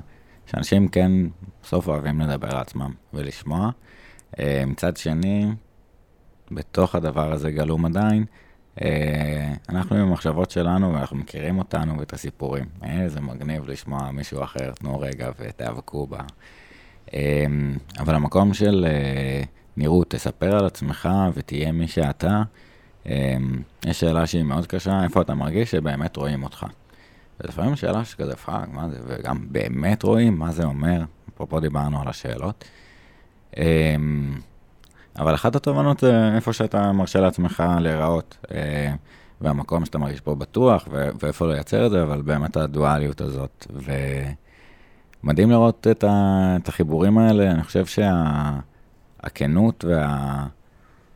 [0.52, 1.12] שאנשים כן
[1.64, 3.70] בסוף אוהבים לדבר על עצמם ולשמוע.
[4.40, 5.46] אה, מצד שני,
[6.52, 8.26] בתוך הדבר הזה גלום עדיין.
[8.82, 12.66] אה, אנחנו עם המחשבות שלנו, ואנחנו מכירים אותנו ואת הסיפורים.
[12.84, 16.20] איזה מגניב לשמוע מישהו אחר, תנו רגע ותיאבקו בה.
[17.14, 17.46] אה,
[18.00, 19.44] אבל המקום של אה,
[19.78, 22.42] נראות, תספר על עצמך ותהיה מי שאתה,
[23.86, 26.66] יש שאלה שהיא מאוד קשה, איפה אתה מרגיש שבאמת רואים אותך.
[27.40, 31.02] ולפעמים שאלה שכזה, fuck, מה זה, וגם באמת רואים, מה זה אומר,
[31.34, 32.66] אפרופו דיברנו על השאלות.
[35.18, 38.94] אבל אחת התובנות זה איפה שאתה מרשה לעצמך להיראות, אה,
[39.42, 43.68] והמקום שאתה מרגיש פה בטוח, ו- ואיפה לייצר את זה, אבל באמת הדואליות הזאת.
[45.24, 47.86] ומדהים לראות את, ה- את החיבורים האלה, אני חושב
[49.24, 50.46] שהכנות וה...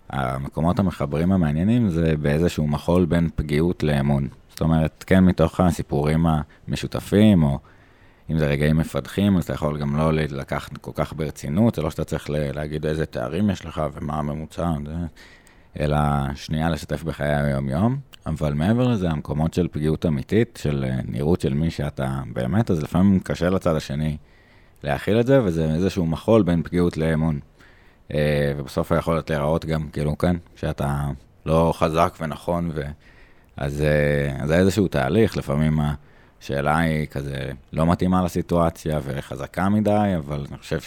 [0.10, 4.28] המקומות המחברים המעניינים זה באיזשהו מחול בין פגיעות לאמון.
[4.50, 6.26] זאת אומרת, כן מתוך הסיפורים
[6.68, 7.60] המשותפים, או
[8.32, 11.92] אם זה רגעים מפתחים, אז אתה יכול גם לא לקחת כל כך ברצינות, זה לא
[11.92, 14.72] שאתה צריך להגיד איזה תארים יש לך ומה הממוצע,
[15.80, 15.98] אלא
[16.36, 17.98] שנייה לשתף בחיי היום-יום.
[18.26, 22.84] אבל מעבר לזה, המקומות של פגיעות אמיתית, של אה, נראות של מי שאתה באמת, אז
[22.84, 24.18] לפעמים קשה לצד השני
[24.84, 27.40] להכיל את זה, וזה איזשהו מחול בין פגיעות לאמון.
[28.14, 31.08] אה, ובסוף היכולת להיראות גם, כאילו, כן, שאתה
[31.46, 32.82] לא חזק ונכון, ו...
[33.58, 35.80] אז, אה, זה איזשהו תהליך, לפעמים
[36.42, 40.80] השאלה היא כזה לא מתאימה לסיטואציה וחזקה מדי, אבל אני חושב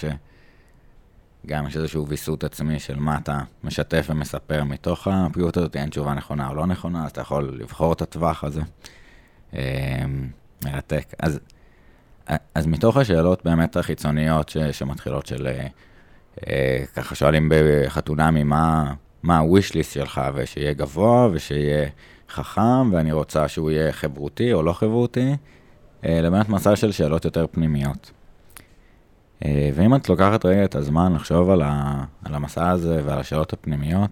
[1.47, 6.15] גם יש איזשהו ויסות עצמי של מה אתה משתף ומספר מתוך הפגיעות הזאת, אין תשובה
[6.15, 8.61] נכונה או לא נכונה, אז אתה יכול לבחור את הטווח הזה.
[9.55, 10.05] אה,
[10.65, 11.05] מרתק.
[11.19, 11.41] אז,
[12.55, 15.49] אז מתוך השאלות באמת החיצוניות ש, שמתחילות של,
[16.47, 21.89] אה, ככה שואלים בחתונה ממה מה ה-wish list שלך, ושיהיה גבוה ושיהיה
[22.31, 25.37] חכם, ואני רוצה שהוא יהיה חברותי או לא חברותי,
[26.05, 28.11] אה, לבאמת מסע של שאלות יותר פנימיות.
[29.45, 33.53] אה, ואם את לוקחת רגע את הזמן לחשוב על, ה, על המסע הזה ועל השאלות
[33.53, 34.11] הפנימיות,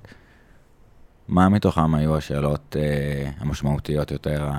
[1.29, 4.51] מה מתוכם היו השאלות אה, המשמעותיות יותר,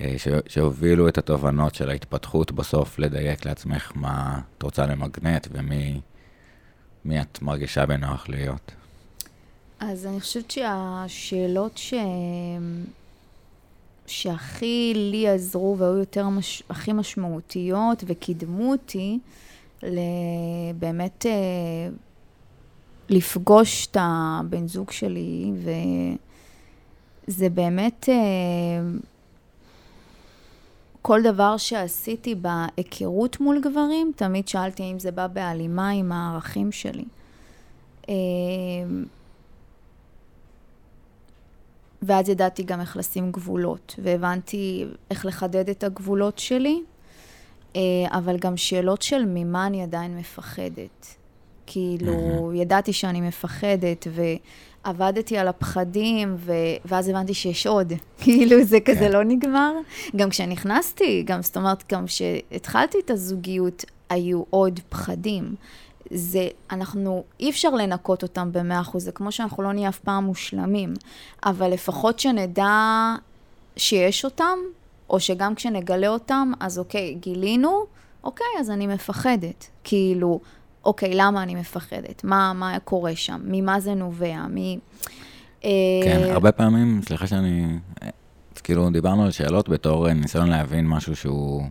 [0.00, 6.00] אה, ש, שהובילו את התובנות של ההתפתחות בסוף לדייק לעצמך מה את רוצה למגנט ומי
[7.04, 8.72] מי את מרגישה בנוח להיות?
[9.80, 11.94] אז אני חושבת שהשאלות ש...
[14.06, 16.62] שהכי לי עזרו והיו יותר מש...
[16.70, 19.18] הכי משמעותיות וקידמו אותי
[20.78, 21.88] באמת אה,
[23.08, 25.52] לפגוש את הבן זוג שלי,
[27.28, 28.14] וזה באמת אה,
[31.02, 37.04] כל דבר שעשיתי בהיכרות מול גברים, תמיד שאלתי אם זה בא בהלימה עם הערכים שלי.
[42.02, 46.82] ואז ידעתי גם איך לשים גבולות, והבנתי איך לחדד את הגבולות שלי,
[47.76, 47.80] אה,
[48.10, 51.16] אבל גם שאלות של ממה אני עדיין מפחדת.
[51.66, 54.06] כאילו, ידעתי שאני מפחדת,
[54.84, 56.52] ועבדתי על הפחדים, ו...
[56.84, 57.92] ואז הבנתי שיש עוד.
[58.22, 59.12] כאילו, זה כזה כן.
[59.12, 59.72] לא נגמר.
[60.16, 65.54] גם כשנכנסתי, גם, זאת אומרת, גם כשהתחלתי את הזוגיות, היו עוד פחדים.
[66.10, 70.24] זה, אנחנו, אי אפשר לנקות אותם במאה אחוז, זה כמו שאנחנו לא נהיה אף פעם
[70.24, 70.94] מושלמים,
[71.44, 73.14] אבל לפחות שנדע
[73.76, 74.58] שיש אותם,
[75.10, 77.84] או שגם כשנגלה אותם, אז אוקיי, גילינו,
[78.24, 79.66] אוקיי, אז אני מפחדת.
[79.84, 80.40] כאילו,
[80.84, 82.24] אוקיי, למה אני מפחדת?
[82.24, 83.40] מה, מה קורה שם?
[83.44, 84.46] ממה זה נובע?
[86.04, 87.78] כן, אה, הרבה פעמים, סליחה שאני...
[88.64, 91.62] כאילו, דיברנו על שאלות בתור ניסיון להבין משהו שהוא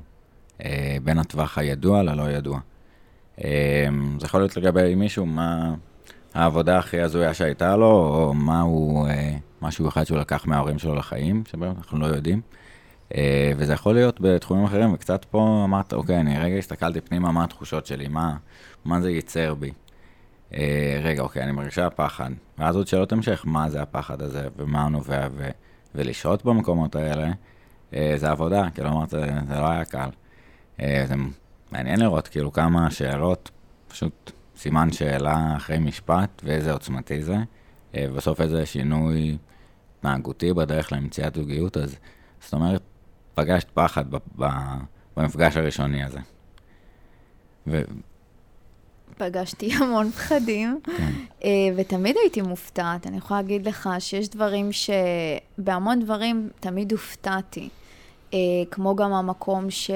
[0.63, 2.59] אה, בין הטווח הידוע ללא ידוע.
[3.43, 5.75] אמ, זה יכול להיות לגבי מישהו, מה
[6.33, 10.95] העבודה הכי הזויה שהייתה לו, או מה הוא, אה, משהו אחד שהוא לקח מההורים שלו
[10.95, 12.41] לחיים, שבאמת אנחנו לא יודעים.
[13.15, 17.43] אה, וזה יכול להיות בתחומים אחרים, וקצת פה אמרת, אוקיי, אני רגע הסתכלתי פנימה מה
[17.43, 18.35] התחושות שלי, מה,
[18.85, 19.71] מה זה ייצר בי.
[20.53, 22.29] אה, רגע, אוקיי, אני מרגישה פחד.
[22.57, 25.49] ואז עוד שאלות המשך, מה זה הפחד הזה, ומה הוא נובע, ו-
[25.95, 27.31] ולשהות במקומות האלה,
[28.15, 30.09] זה עבודה, כאילו אמרת, זה, זה לא היה קל.
[30.79, 31.15] זה
[31.75, 33.51] מעניין לראות כאילו כמה שאלות,
[33.87, 37.37] פשוט סימן שאלה אחרי משפט, ואיזה עוצמתי זה.
[37.95, 39.37] אה, בסוף איזה שינוי
[39.97, 41.95] התנהגותי בדרך למציאת זוגיות, אז
[42.41, 42.81] זאת אומרת,
[43.33, 44.05] פגשת פחד
[45.17, 46.19] במפגש הראשוני הזה.
[47.67, 47.81] ו...
[49.17, 51.11] פגשתי המון פחדים, כן.
[51.43, 53.07] אה, ותמיד הייתי מופתעת.
[53.07, 54.89] אני יכולה להגיד לך שיש דברים ש...
[55.57, 57.69] בהמון דברים תמיד הופתעתי.
[58.33, 58.39] אה,
[58.71, 59.91] כמו גם המקום ש...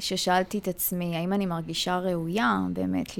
[0.00, 3.12] ששאלתי את עצמי, האם אני מרגישה ראויה באמת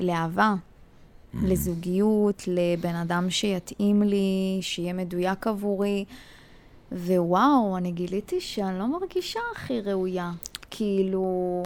[0.00, 1.36] לאהבה, mm-hmm.
[1.42, 6.04] לזוגיות, לבן אדם שיתאים לי, שיהיה מדויק עבורי.
[6.92, 10.30] ווואו, אני גיליתי שאני לא מרגישה הכי ראויה.
[10.70, 11.62] כאילו...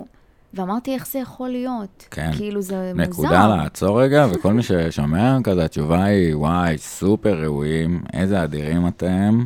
[0.55, 2.07] ואמרתי, איך זה יכול להיות?
[2.11, 2.31] כן.
[2.37, 3.23] כאילו, זה נקודה מוזר.
[3.23, 9.45] נקודה לעצור רגע, וכל מי ששומע כזה, התשובה היא, וואי, סופר ראויים, איזה אדירים אתם.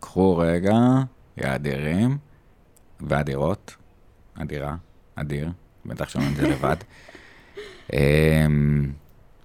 [0.00, 0.78] קחו רגע,
[1.36, 2.18] יא אדירים
[3.00, 3.74] ואדירות,
[4.38, 4.74] אדירה,
[5.14, 5.50] אדיר,
[5.86, 6.76] בטח שומעים את זה לבד.
[7.92, 8.90] אמ,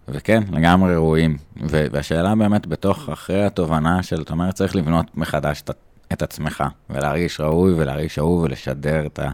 [0.08, 1.38] וכן, לגמרי ראויים.
[1.70, 5.72] והשאלה באמת בתוך, אחרי התובנה של, זאת אומרת, צריך לבנות מחדש את,
[6.14, 9.32] את עצמך, ולהרגיש ראוי ולהרגיש אהוב ולשדר את, ה,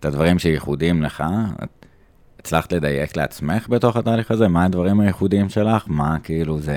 [0.00, 1.24] את הדברים שייחודיים לך.
[1.64, 1.86] את
[2.38, 4.48] הצלחת לדייק לעצמך בתוך התהליך הזה?
[4.48, 5.84] מה הדברים הייחודיים שלך?
[5.86, 6.76] מה כאילו זה,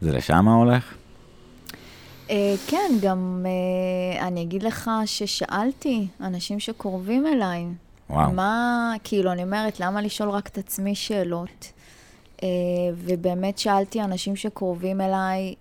[0.00, 0.94] זה לשם הולך?
[2.30, 2.32] Uh,
[2.66, 7.64] כן, גם uh, אני אגיד לך ששאלתי אנשים שקרובים אליי.
[8.10, 8.32] וואו.
[8.32, 11.72] מה, כאילו, אני אומרת, למה לשאול רק את עצמי שאלות?
[12.36, 12.42] Uh,
[12.94, 15.54] ובאמת שאלתי אנשים שקרובים אליי,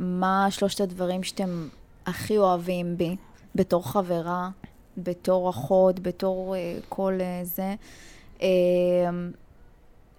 [0.00, 1.68] מה שלושת הדברים שאתם
[2.06, 3.16] הכי אוהבים בי,
[3.54, 4.50] בתור חברה,
[4.98, 6.54] בתור אחות, בתור
[6.88, 7.74] כל זה.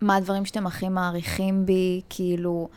[0.01, 2.67] מה הדברים שאתם הכי מעריכים בי, כאילו...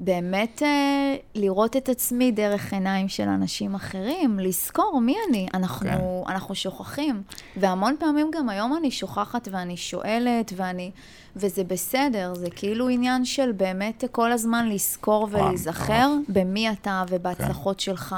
[0.00, 5.46] באמת אה, לראות את עצמי דרך עיניים של אנשים אחרים, לזכור מי אני.
[5.54, 6.24] אנחנו.
[6.26, 6.32] כן.
[6.32, 7.22] אנחנו שוכחים.
[7.56, 10.90] והמון פעמים גם היום אני שוכחת ואני שואלת, ואני,
[11.36, 17.76] וזה בסדר, זה כאילו עניין של באמת כל הזמן לזכור ולהיזכר במי אתה ובהצלחות.
[17.76, 17.82] כן.
[17.82, 18.16] שלך,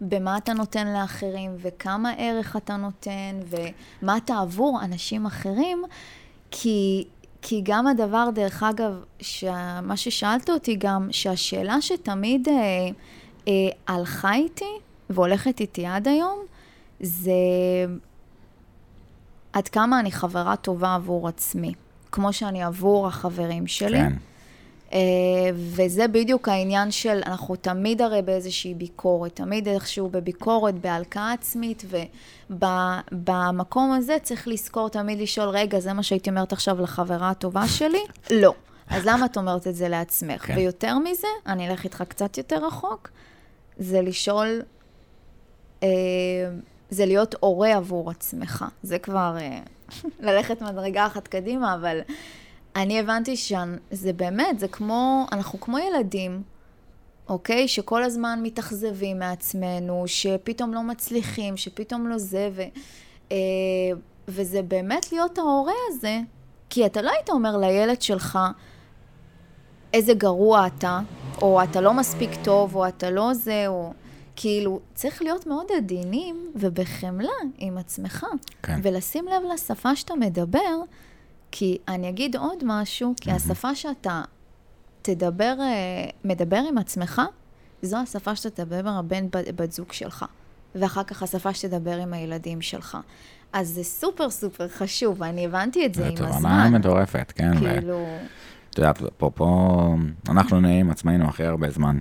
[0.00, 3.40] ובמה אתה נותן לאחרים, וכמה ערך אתה נותן,
[4.02, 5.84] ומה אתה עבור אנשים אחרים.
[6.50, 7.04] כי,
[7.46, 9.04] כי גם הדבר, דרך אגב,
[9.82, 12.54] מה ששאלת אותי גם, שהשאלה שתמיד אה,
[13.48, 13.52] אה,
[13.94, 14.78] הלכה איתי
[15.10, 16.38] והולכת איתי עד היום,
[17.00, 17.32] זה
[19.52, 21.74] עד כמה אני חברה טובה עבור עצמי,
[22.12, 23.98] כמו שאני עבור החברים שלי.
[23.98, 24.12] כן.
[24.94, 24.96] Uh,
[25.54, 31.84] וזה בדיוק העניין של, אנחנו תמיד הרי באיזושהי ביקורת, תמיד איכשהו בביקורת, בהלקאה עצמית,
[32.50, 37.98] ובמקום הזה צריך לזכור תמיד לשאול, רגע, זה מה שהייתי אומרת עכשיו לחברה הטובה שלי?
[38.42, 38.54] לא.
[38.88, 40.46] אז למה את אומרת את זה לעצמך?
[40.46, 40.56] כן.
[40.56, 43.10] ויותר מזה, אני אלך איתך קצת יותר רחוק,
[43.78, 44.62] זה לשאול,
[45.80, 45.84] uh,
[46.90, 48.64] זה להיות הורה עבור עצמך.
[48.82, 49.94] זה כבר uh,
[50.26, 52.00] ללכת מדרגה אחת קדימה, אבל...
[52.76, 56.42] אני הבנתי שזה באמת, זה כמו, אנחנו כמו ילדים,
[57.28, 57.68] אוקיי?
[57.68, 62.62] שכל הזמן מתאכזבים מעצמנו, שפתאום לא מצליחים, שפתאום לא זה, ו,
[63.32, 63.36] אה,
[64.28, 66.20] וזה באמת להיות ההורה הזה,
[66.70, 68.38] כי אתה לא היית אומר לילד שלך,
[69.92, 71.00] איזה גרוע אתה,
[71.42, 73.92] או אתה לא מספיק טוב, או אתה לא זה, או...
[74.36, 78.26] כאילו, צריך להיות מאוד עדינים ובחמלה עם עצמך.
[78.62, 78.80] כן.
[78.82, 80.80] ולשים לב לשפה שאתה מדבר,
[81.56, 84.22] כי אני אגיד עוד משהו, כי השפה שאתה
[85.02, 87.22] תדבר, אה, מדבר עם עצמך,
[87.82, 90.24] זו השפה שאתה תדבר עם הבן בת זוג שלך.
[90.74, 92.98] ואחר כך השפה שתדבר עם הילדים שלך.
[93.52, 96.26] אז זה סופר סופר חשוב, ואני הבנתי את זה עם הזמן.
[96.28, 97.58] זו תובנה מטורפת, כן.
[97.58, 98.06] כאילו...
[98.70, 99.96] את יודעת, פה, פה,
[100.28, 101.98] אנחנו נהיה עם עצמנו הכי הרבה זמן.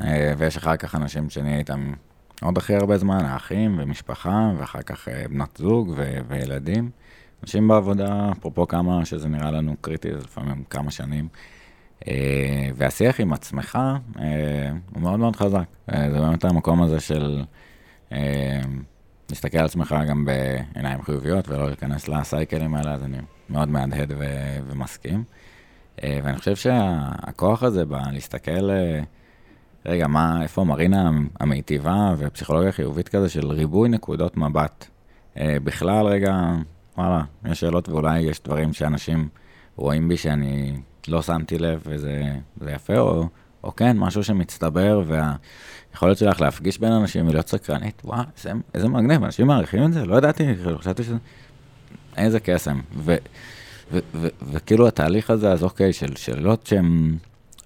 [0.00, 1.92] אה, ויש אחר כך אנשים שנהיה איתם
[2.42, 6.90] עוד הכי הרבה זמן, האחים ומשפחה, ואחר כך אה, בנות זוג ו- וילדים.
[7.42, 11.28] אנשים בעבודה, אפרופו כמה שזה נראה לנו קריטי, זה לפעמים כמה שנים.
[12.08, 13.78] אה, והשיח עם עצמך
[14.20, 15.64] אה, הוא מאוד מאוד חזק.
[15.92, 17.42] אה, זה באמת המקום הזה של
[19.30, 23.18] להסתכל על עצמך גם בעיניים חיוביות ולא להיכנס לסייקלים האלה, אז אני
[23.50, 25.24] מאוד מהדהד ו- ומסכים.
[26.02, 28.70] ואני חושב שהכוח הזה בלהסתכל,
[29.86, 31.10] רגע, מה, איפה מרינה
[31.40, 34.86] המיטיבה ופסיכולוגיה חיובית כזה של ריבוי נקודות מבט.
[35.36, 36.34] בכלל, רגע,
[36.98, 39.28] וואלה, יש שאלות ואולי יש דברים שאנשים
[39.76, 40.76] רואים בי שאני
[41.08, 42.24] לא שמתי לב וזה
[42.66, 43.28] יפה, או,
[43.64, 49.24] או כן, משהו שמצטבר, והיכולת שלך להפגיש בין אנשים ולהיות סקרנית, וואו, איזה, איזה מגניב,
[49.24, 50.06] אנשים מעריכים את זה?
[50.06, 51.16] לא ידעתי, חשבתי שזה...
[52.16, 52.80] איזה קסם.
[54.42, 57.16] וכאילו התהליך הזה, אז אוקיי, של שאלות שהן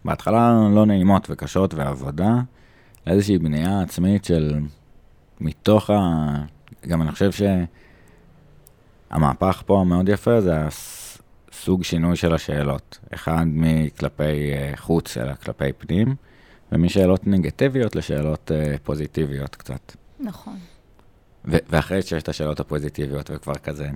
[0.04, 2.34] בהתחלה לא נעימות וקשות ועבודה,
[3.06, 4.60] לאיזושהי בנייה עצמית של
[5.40, 6.34] מתוך ה...
[6.86, 7.42] גם אני חושב ש...
[9.12, 10.52] המהפך פה המאוד יפה זה
[11.52, 12.98] הסוג שינוי של השאלות.
[13.14, 16.14] אחד מכלפי אה, חוץ, אלא כלפי פנים,
[16.72, 19.92] ומשאלות נגטיביות לשאלות אה, פוזיטיביות קצת.
[20.20, 20.56] נכון.
[21.44, 23.88] ואחרי שיש את השאלות הפוזיטיביות וכבר כזה,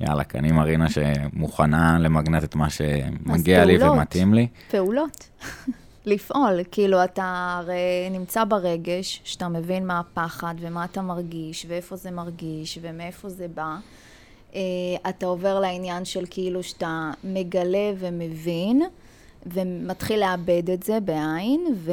[0.00, 4.46] יאללה, אני מרינה שמוכנה למגנט את מה שמגיע לי ומתאים לי.
[4.70, 5.28] פעולות.
[6.06, 12.10] לפעול, כאילו אתה הרי נמצא ברגש, שאתה מבין מה הפחד ומה אתה מרגיש ואיפה זה
[12.10, 13.76] מרגיש ומאיפה זה בא.
[14.54, 14.60] אה,
[15.08, 18.82] אתה עובר לעניין של כאילו שאתה מגלה ומבין,
[19.46, 21.92] ומתחיל לאבד את זה בעין, ו...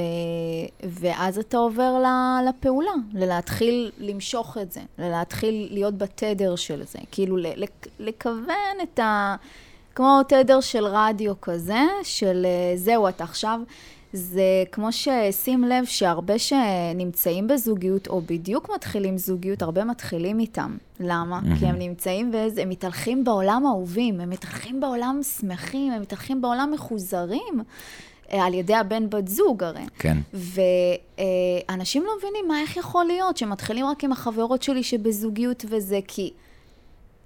[0.84, 2.04] ואז אתה עובר
[2.50, 7.38] לפעולה, ללהתחיל למשוך את זה, ללהתחיל להיות בתדר של זה, כאילו
[8.00, 9.36] לכוון את ה...
[9.96, 13.60] כמו תדר של רדיו כזה, של אה, זהו, אתה עכשיו
[14.16, 20.78] זה כמו ששים לב שהרבה שנמצאים בזוגיות, או בדיוק מתחילים זוגיות, הרבה מתחילים איתם.
[21.00, 21.40] למה?
[21.40, 21.60] Mm-hmm.
[21.60, 27.64] כי הם נמצאים והם מתהלכים בעולם אהובים, הם מתהלכים בעולם שמחים, הם מתהלכים בעולם מחוזרים.
[28.32, 29.84] אה, על ידי הבן בת זוג הרי.
[30.00, 30.18] כן.
[30.34, 36.32] ואנשים לא מבינים מה, איך יכול להיות שמתחילים רק עם החברות שלי שבזוגיות וזה, כי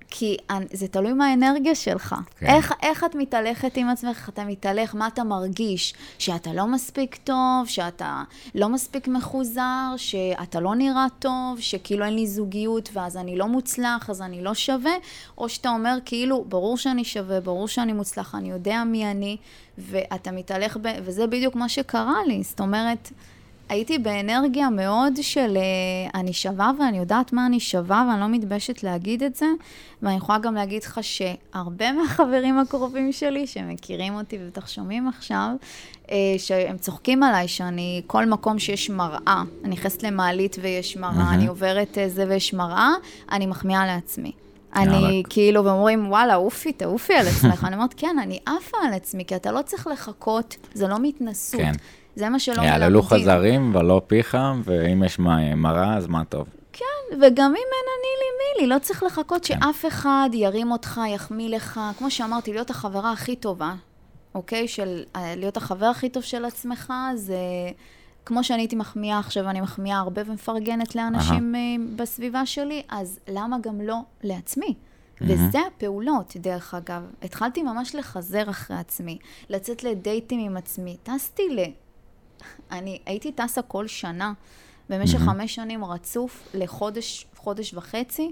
[0.09, 0.37] כי
[0.73, 2.15] זה תלוי מה האנרגיה שלך.
[2.39, 2.45] כן.
[2.45, 7.65] איך, איך את מתהלכת עם עצמך, אתה מתהלך, מה אתה מרגיש, שאתה לא מספיק טוב,
[7.65, 8.23] שאתה
[8.55, 14.09] לא מספיק מחוזר, שאתה לא נראה טוב, שכאילו אין לי זוגיות ואז אני לא מוצלח,
[14.09, 14.93] אז אני לא שווה,
[15.37, 19.37] או שאתה אומר כאילו, ברור שאני שווה, ברור שאני מוצלח, אני יודע מי אני,
[19.77, 20.87] ואתה מתהלך, ב...
[21.03, 23.11] וזה בדיוק מה שקרה לי, זאת אומרת...
[23.69, 28.83] הייתי באנרגיה מאוד של uh, אני שווה ואני יודעת מה אני שווה ואני לא מתביישת
[28.83, 29.45] להגיד את זה.
[30.01, 35.49] ואני יכולה גם להגיד לך שהרבה מהחברים הקרובים שלי שמכירים אותי ובטח שומעים עכשיו,
[36.05, 41.47] uh, שהם צוחקים עליי שאני, כל מקום שיש מראה, אני נכנסת למעלית ויש מראה, אני
[41.47, 42.91] עוברת uh, זה ויש מראה,
[43.31, 44.31] אני מחמיאה לעצמי.
[44.75, 47.63] אני כאילו, ואומרים, וואלה, עופי, תעופי על עצמך.
[47.67, 51.61] אני אומרת, כן, אני עפה על עצמי, כי אתה לא צריך לחכות, זה לא מתנסות.
[51.61, 51.73] כן.
[52.19, 52.73] זה מה שלא מלמדים.
[52.73, 55.19] יעללו חזרים ולא פיך, ואם יש
[55.55, 56.47] מראה, אז מה טוב.
[56.73, 59.59] כן, וגם אם אין אני לי מי לי, לא צריך לחכות כן.
[59.59, 61.79] שאף אחד ירים אותך, יחמיא לך.
[61.97, 63.73] כמו שאמרתי, להיות החברה הכי טובה,
[64.35, 64.67] אוקיי?
[64.67, 67.37] של אה, להיות החבר הכי טוב של עצמך, זה...
[68.25, 73.57] כמו שאני הייתי מחמיאה עכשיו, אני מחמיאה הרבה ומפרגנת לאנשים uh בסביבה שלי, אז למה
[73.61, 74.73] גם לא לעצמי?
[74.73, 75.23] Mm-hmm.
[75.27, 77.01] וזה הפעולות, דרך אגב.
[77.21, 79.17] התחלתי ממש לחזר אחרי עצמי,
[79.49, 80.97] לצאת לדייטים עם עצמי.
[81.03, 81.59] טסתי ל...
[82.71, 84.33] אני הייתי טסה כל שנה,
[84.89, 85.25] במשך mm-hmm.
[85.25, 88.31] חמש שנים רצוף, לחודש, חודש וחצי,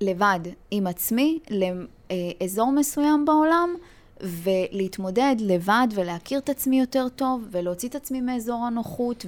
[0.00, 3.74] לבד, עם עצמי, לאזור מסוים בעולם,
[4.20, 9.26] ולהתמודד לבד ולהכיר את עצמי יותר טוב, ולהוציא את עצמי מאזור הנוחות,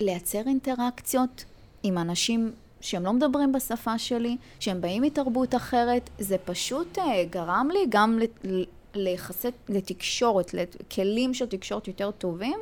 [0.00, 1.44] ולייצר אינטראקציות
[1.82, 7.68] עם אנשים שהם לא מדברים בשפה שלי, שהם באים מתרבות אחרת, זה פשוט uh, גרם
[7.72, 8.18] לי גם
[8.96, 12.58] ליחסי, לתקשורת, לכלים של תקשורת יותר טובים,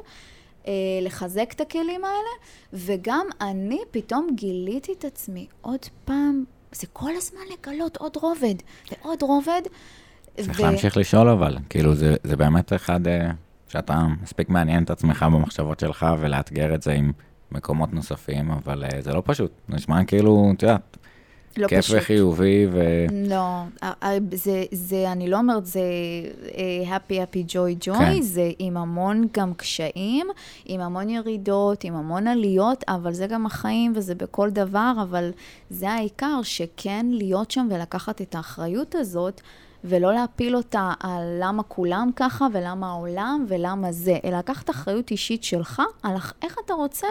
[0.64, 0.68] uh,
[1.02, 2.34] לחזק את הכלים האלה,
[2.72, 8.54] וגם אני פתאום גיליתי את עצמי עוד פעם, זה כל הזמן לגלות עוד רובד
[8.92, 9.62] ועוד רובד.
[10.36, 10.62] צריך ו...
[10.62, 13.10] להמשיך לשאול אבל, כאילו זה, זה באמת אחד uh,
[13.68, 17.12] שאתה מספיק מעניין את עצמך במחשבות שלך ולאתגר את זה עם
[17.52, 19.52] מקומות נוספים, אבל uh, זה לא פשוט.
[19.68, 20.96] נשמע כאילו, את יודעת,
[21.56, 21.96] לא כיף פשוט.
[21.98, 23.06] וחיובי ו...
[23.12, 23.62] לא,
[24.32, 25.80] זה, זה, אני לא אומרת, זה
[26.84, 28.22] happy, happy, joy, joy, כן.
[28.22, 30.26] זה עם המון גם קשיים,
[30.64, 35.30] עם המון ירידות, עם המון עליות, אבל זה גם החיים וזה בכל דבר, אבל
[35.70, 39.40] זה העיקר, שכן להיות שם ולקחת את האחריות הזאת.
[39.86, 45.44] ולא להפיל אותה על למה כולם ככה ולמה העולם ולמה זה, אלא לקחת אחריות אישית
[45.44, 47.06] שלך על איך אתה רוצה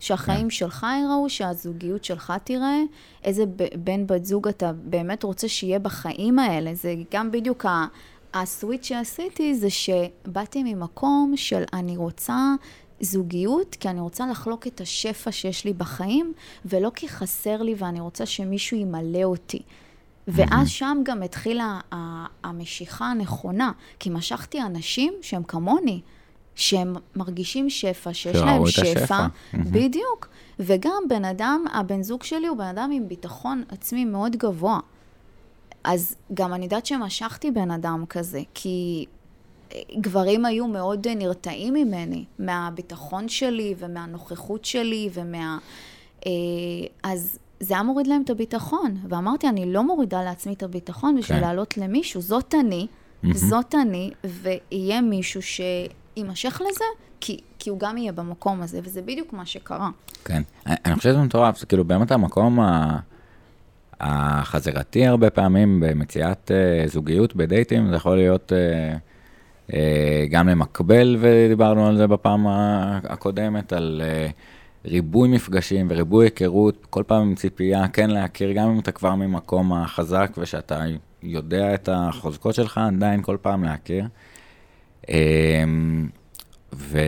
[0.00, 0.42] שהחיים yeah.
[0.42, 0.50] כן.
[0.50, 2.82] שלך ייראו, שהזוגיות שלך תיראה,
[3.24, 3.44] איזה
[3.84, 6.74] בן בת זוג אתה באמת רוצה שיהיה בחיים האלה.
[6.74, 7.86] זה גם בדיוק ה...
[8.34, 12.54] הסוויץ' שעשיתי זה שבאתי ממקום של אני רוצה
[13.00, 16.32] זוגיות, כי אני רוצה לחלוק את השפע שיש לי בחיים,
[16.64, 19.62] ולא כי חסר לי ואני רוצה שמישהו ימלא אותי.
[20.28, 21.80] ואז שם גם התחילה
[22.44, 26.00] המשיכה הנכונה, כי משכתי אנשים שהם כמוני,
[26.60, 30.28] שהם מרגישים שפע, שיש להם שפע, בדיוק.
[30.60, 34.80] וגם בן אדם, הבן זוג שלי הוא בן אדם עם ביטחון עצמי מאוד גבוה.
[35.84, 39.06] אז גם אני יודעת שמשכתי בן אדם כזה, כי
[39.72, 45.58] אה, גברים היו מאוד נרתעים ממני, מהביטחון שלי ומהנוכחות שלי ומה...
[46.26, 46.30] אה,
[47.02, 48.96] אז זה היה מוריד להם את הביטחון.
[49.08, 51.44] ואמרתי, אני לא מורידה לעצמי את הביטחון בשביל כן.
[51.44, 52.20] לעלות למישהו.
[52.20, 53.28] זאת אני, mm-hmm.
[53.34, 55.42] זאת אני, ויהיה מישהו
[56.14, 56.84] שיימשך לזה,
[57.20, 59.90] כי, כי הוא גם יהיה במקום הזה, וזה בדיוק מה שקרה.
[60.24, 60.42] כן.
[60.66, 62.98] אני חושב שזה מטורף, זה כאילו באמת המקום ה...
[64.00, 69.74] החזרתי הרבה פעמים במציאת uh, זוגיות בדייטים, זה יכול להיות uh, uh,
[70.30, 74.02] גם למקבל, ודיברנו על זה בפעם הקודמת, על...
[74.28, 74.32] Uh,
[74.84, 79.72] ריבוי מפגשים וריבוי היכרות, כל פעם עם ציפייה כן להכיר, גם אם אתה כבר ממקום
[79.72, 80.84] החזק ושאתה
[81.22, 84.04] יודע את החוזקות שלך, עדיין כל פעם להכיר.
[85.10, 86.08] אמ,
[86.72, 86.98] ו...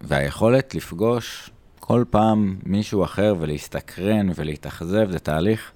[0.00, 1.50] והיכולת לפגוש
[1.80, 5.72] כל פעם מישהו אחר ולהסתקרן ולהתאכזב, זה תהליך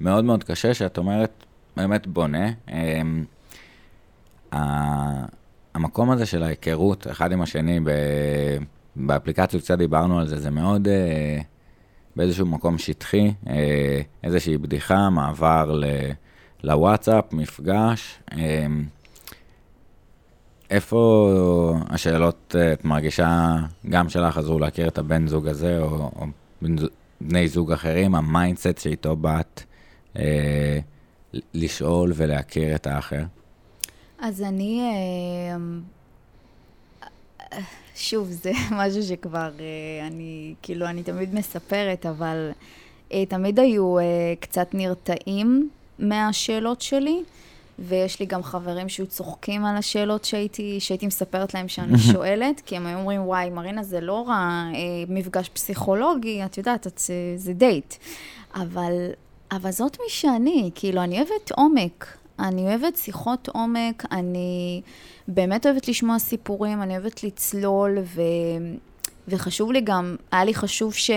[0.00, 1.44] מאוד מאוד קשה, שאת אומרת,
[1.76, 2.50] באמת בונה.
[2.68, 3.24] אמ,
[5.74, 7.90] המקום הזה של ההיכרות אחד עם השני, ב...
[8.96, 11.40] באפליקציות קצת דיברנו על זה, זה מאוד אה,
[12.16, 15.84] באיזשהו מקום שטחי, אה, איזושהי בדיחה, מעבר ל,
[16.62, 18.18] לוואטסאפ, מפגש.
[18.32, 18.66] אה,
[20.70, 23.56] איפה השאלות, אה, את מרגישה,
[23.88, 26.26] גם שלך עזרו להכיר את הבן זוג הזה, או, או
[27.20, 29.62] בני זוג אחרים, ה mindset שאיתו באת
[30.16, 30.78] אה,
[31.54, 33.22] לשאול ולהכיר את האחר?
[34.18, 34.80] אז אני...
[34.80, 35.56] אה,
[37.98, 42.50] שוב, זה משהו שכבר אה, אני, כאילו, אני תמיד מספרת, אבל
[43.12, 44.04] אה, תמיד היו אה,
[44.40, 47.22] קצת נרתעים מהשאלות שלי,
[47.78, 52.76] ויש לי גם חברים שהיו צוחקים על השאלות שהייתי, שהייתי מספרת להם שאני שואלת, כי
[52.76, 54.70] הם היו אומרים, וואי, מרינה, זה לא רע,
[55.08, 57.00] מפגש פסיכולוגי, את יודעת, את,
[57.36, 57.94] זה דייט.
[58.54, 58.92] אבל,
[59.52, 62.18] אבל זאת מי שאני, כאילו, אני אוהבת עומק.
[62.38, 64.82] אני אוהבת שיחות עומק, אני
[65.28, 68.22] באמת אוהבת לשמוע סיפורים, אני אוהבת לצלול, ו...
[69.28, 71.10] וחשוב לי גם, היה לי חשוב ש...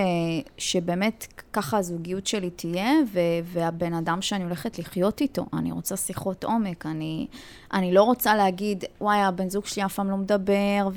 [0.58, 3.20] שבאמת ככה הזוגיות שלי תהיה, ו...
[3.44, 5.46] והבן אדם שאני הולכת לחיות איתו.
[5.54, 7.28] אני רוצה שיחות עומק, אני,
[7.74, 10.90] אני לא רוצה להגיד, וואי, הבן זוג שלי אף פעם לא מדבר,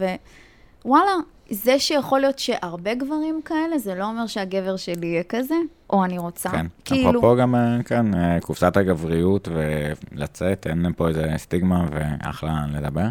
[0.85, 1.12] ווואלה,
[1.51, 5.55] זה שיכול להיות שהרבה גברים כאלה, זה לא אומר שהגבר שלי יהיה כזה,
[5.91, 6.67] או אני רוצה, כן.
[6.85, 7.11] כאילו...
[7.11, 13.09] אפרופו גם, אה, כן, אה, קופסת הגבריות ולצאת, אין פה איזה סטיגמה ואחלה לדבר,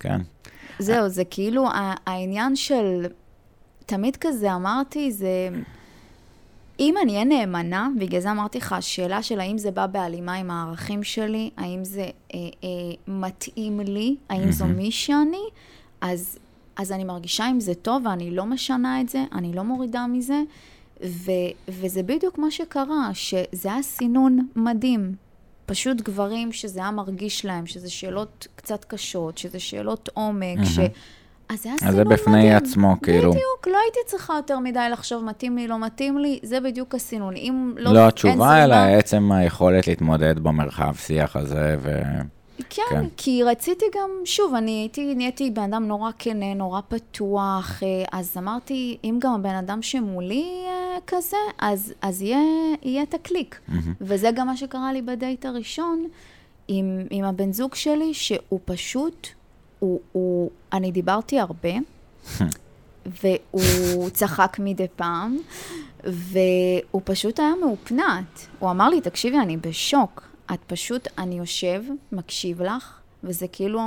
[0.00, 0.20] כן.
[0.78, 1.68] זהו, זה כאילו
[2.06, 3.06] העניין של,
[3.92, 5.48] תמיד כזה אמרתי, זה...
[6.80, 10.50] אם אני אהיה נאמנה, בגלל זה אמרתי לך, השאלה של האם זה בא בהלימה עם
[10.50, 12.68] הערכים שלי, האם זה אה, אה,
[13.08, 15.42] מתאים לי, האם זו מי שאני,
[16.00, 16.38] אז,
[16.76, 20.42] אז אני מרגישה עם זה טוב ואני לא משנה את זה, אני לא מורידה מזה,
[21.04, 21.30] ו,
[21.68, 25.14] וזה בדיוק מה שקרה, שזה היה סינון מדהים.
[25.66, 30.64] פשוט גברים שזה היה מרגיש להם, שזה שאלות קצת קשות, שזה שאלות עומק, mm-hmm.
[30.64, 30.78] ש...
[31.52, 31.90] אז זה היה מדהים.
[31.90, 33.30] אז זה בפני עצמו, כאילו.
[33.30, 37.36] בדיוק, לא הייתי צריכה יותר מדי לחשוב, מתאים לי, לא מתאים לי, זה בדיוק הסינון.
[37.36, 37.92] אם לא...
[37.92, 42.00] לא התשובה, אלא עצם היכולת להתמודד במרחב שיח הזה, ו...
[42.70, 47.82] כן, כן, כי רציתי גם, שוב, אני הייתי, נהייתי בן אדם נורא כנה, נורא פתוח,
[47.82, 52.38] אה, אז אמרתי, אם גם הבן אדם שמולי אה, כזה, אז, אז יהיה,
[52.82, 53.60] יהיה את הקליק.
[53.68, 53.72] Mm-hmm.
[54.00, 56.06] וזה גם מה שקרה לי בדייט הראשון
[56.68, 59.28] עם, עם הבן זוג שלי, שהוא פשוט,
[59.82, 61.68] הוא, הוא, אני דיברתי הרבה,
[63.06, 65.38] והוא צחק מדי פעם,
[66.04, 68.46] והוא פשוט היה מאופנת.
[68.58, 70.22] הוא אמר לי, תקשיבי, אני בשוק.
[70.54, 73.80] את פשוט, אני יושב, מקשיב לך, וזה כאילו,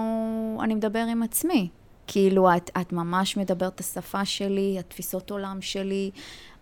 [0.63, 1.69] אני מדבר עם עצמי.
[2.07, 6.11] כאילו, את, את ממש מדברת את השפה שלי, התפיסות עולם שלי,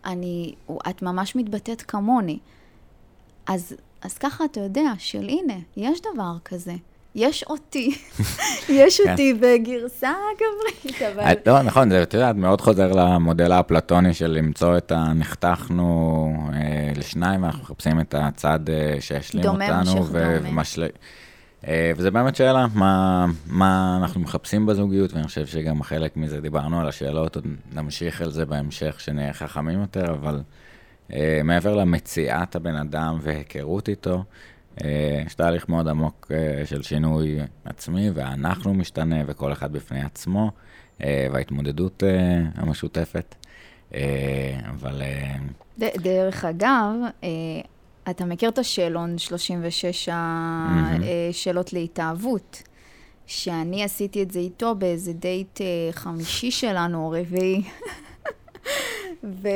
[0.04, 0.54] אני,
[0.90, 2.38] את ממש מתבטאת כמוני.
[3.46, 6.74] אז, אז ככה אתה יודע של הנה, יש דבר כזה.
[7.14, 7.98] יש אותי,
[8.68, 9.10] יש כן.
[9.10, 11.22] אותי בגרסה גברית, אבל...
[11.22, 16.92] אה, לא, נכון, זה, את יודעת, מאוד חוזר למודל האפלטוני של למצוא את הנחתכנו אה,
[16.96, 20.06] לשניים, ואנחנו מחפשים את הצד אה, שישלים אותנו.
[20.10, 20.86] ומשל...
[21.68, 26.80] אה, וזה באמת שאלה, מה, מה אנחנו מחפשים בזוגיות, ואני חושב שגם חלק מזה, דיברנו
[26.80, 30.40] על השאלות, עוד נמשיך על זה בהמשך, שנהיה חכמים יותר, אבל
[31.12, 34.24] אה, מעבר למציאת הבן אדם והיכרות איתו,
[35.26, 40.50] יש תהליך מאוד עמוק אה, של שינוי עצמי, ואנחנו משתנה, וכל אחד בפני עצמו,
[41.04, 42.02] אה, וההתמודדות
[42.54, 43.34] המשותפת.
[44.70, 45.02] אבל...
[45.78, 46.90] דרך אגב,
[48.10, 52.62] אתה מכיר את השאלון 36 השאלות להתאהבות,
[53.26, 55.60] שאני עשיתי את זה איתו באיזה דייט
[55.92, 57.62] חמישי שלנו, או רביעי.
[59.24, 59.48] ו...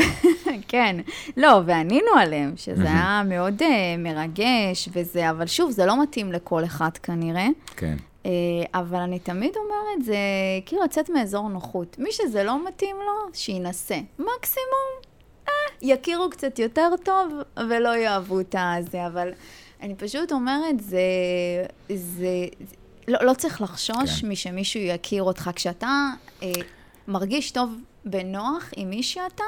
[0.68, 0.96] כן,
[1.36, 3.64] לא, וענינו עליהם, שזה היה מאוד uh,
[3.98, 7.46] מרגש וזה, אבל שוב, זה לא מתאים לכל אחד כנראה.
[7.76, 7.96] כן.
[8.24, 8.28] Uh,
[8.74, 10.16] אבל אני תמיד אומרת, זה
[10.66, 11.96] כאילו לצאת מאזור נוחות.
[11.98, 13.98] מי שזה לא מתאים לו, שינסה.
[14.18, 14.90] מקסימום,
[15.48, 15.52] אה,
[15.82, 17.32] יכירו קצת יותר טוב
[17.68, 19.28] ולא יאהבו את הזה, אבל
[19.82, 20.98] אני פשוט אומרת, זה...
[21.94, 22.46] זה
[23.08, 24.28] לא, לא צריך לחשוש כן.
[24.28, 25.50] משמישהו יכיר אותך.
[25.54, 26.08] כשאתה
[26.42, 26.52] אה,
[27.08, 29.44] מרגיש טוב בנוח עם מי שאתה,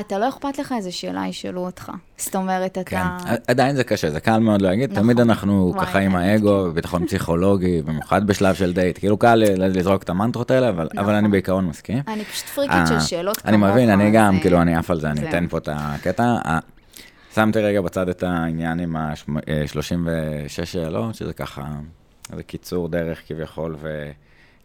[0.00, 1.92] אתה לא אכפת לך איזה שאלה ישאלו אותך.
[2.18, 2.84] זאת אומרת, אתה...
[2.84, 3.02] כן,
[3.48, 4.90] עדיין זה קשה, זה קל מאוד להגיד.
[4.92, 5.02] נכון.
[5.02, 8.98] תמיד אנחנו וואי, ככה עם האגו, בביטחון פסיכולוגי, במיוחד בשלב של דייט.
[8.98, 10.98] כאילו קל לזרוק את המנטרות האלה, אבל, נכון.
[10.98, 12.02] אבל אני בעיקרון מסכים.
[12.08, 13.48] אני פשוט פריקית של אה, שאלות כמוך.
[13.48, 14.40] אני מבין, אני גם, זה...
[14.40, 16.36] כאילו, אני עף על זה, אני אתן פה את הקטע.
[17.34, 21.64] שמתי רגע בצד את העניין עם ה-36 שאלות, שזה ככה,
[22.36, 24.10] זה קיצור דרך כביכול, ו...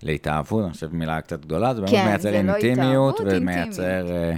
[0.03, 4.05] להתאהבות, אני חושב מילה קצת גדולה, זה באמת כן, מייצר זה לא אינטימיות, לא ומייצר
[4.07, 4.37] uh,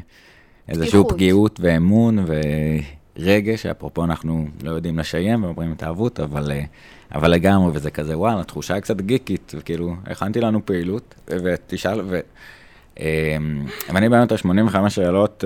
[0.69, 2.25] איזושהי פגיעות ואמון
[3.17, 8.41] ורגש, שאפרופו אנחנו לא יודעים לשיים ואומרים התאהבות, אבל, uh, אבל לגמרי, וזה כזה, וואלה,
[8.41, 12.19] התחושה היא קצת גיקית, וכאילו, הכנתי לנו פעילות, ותשאל, ו...
[12.95, 12.99] Um,
[13.93, 15.43] ואני באמת, ה-85 שאלות,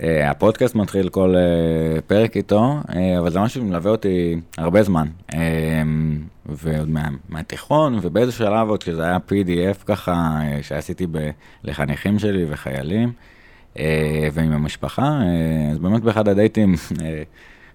[0.00, 5.06] הפודקאסט מתחיל כל uh, פרק איתו, uh, אבל זה משהו שמלווה אותי הרבה זמן.
[5.30, 5.36] Uh,
[6.46, 11.30] ועוד מה, מהתיכון, ובאיזה שלב עוד, כשזה היה PDF ככה, uh, שעשיתי ב-
[11.64, 13.12] לחניכים שלי וחיילים,
[13.74, 13.78] uh,
[14.32, 17.02] ועם המשפחה, uh, אז באמת באחד הדייטים uh,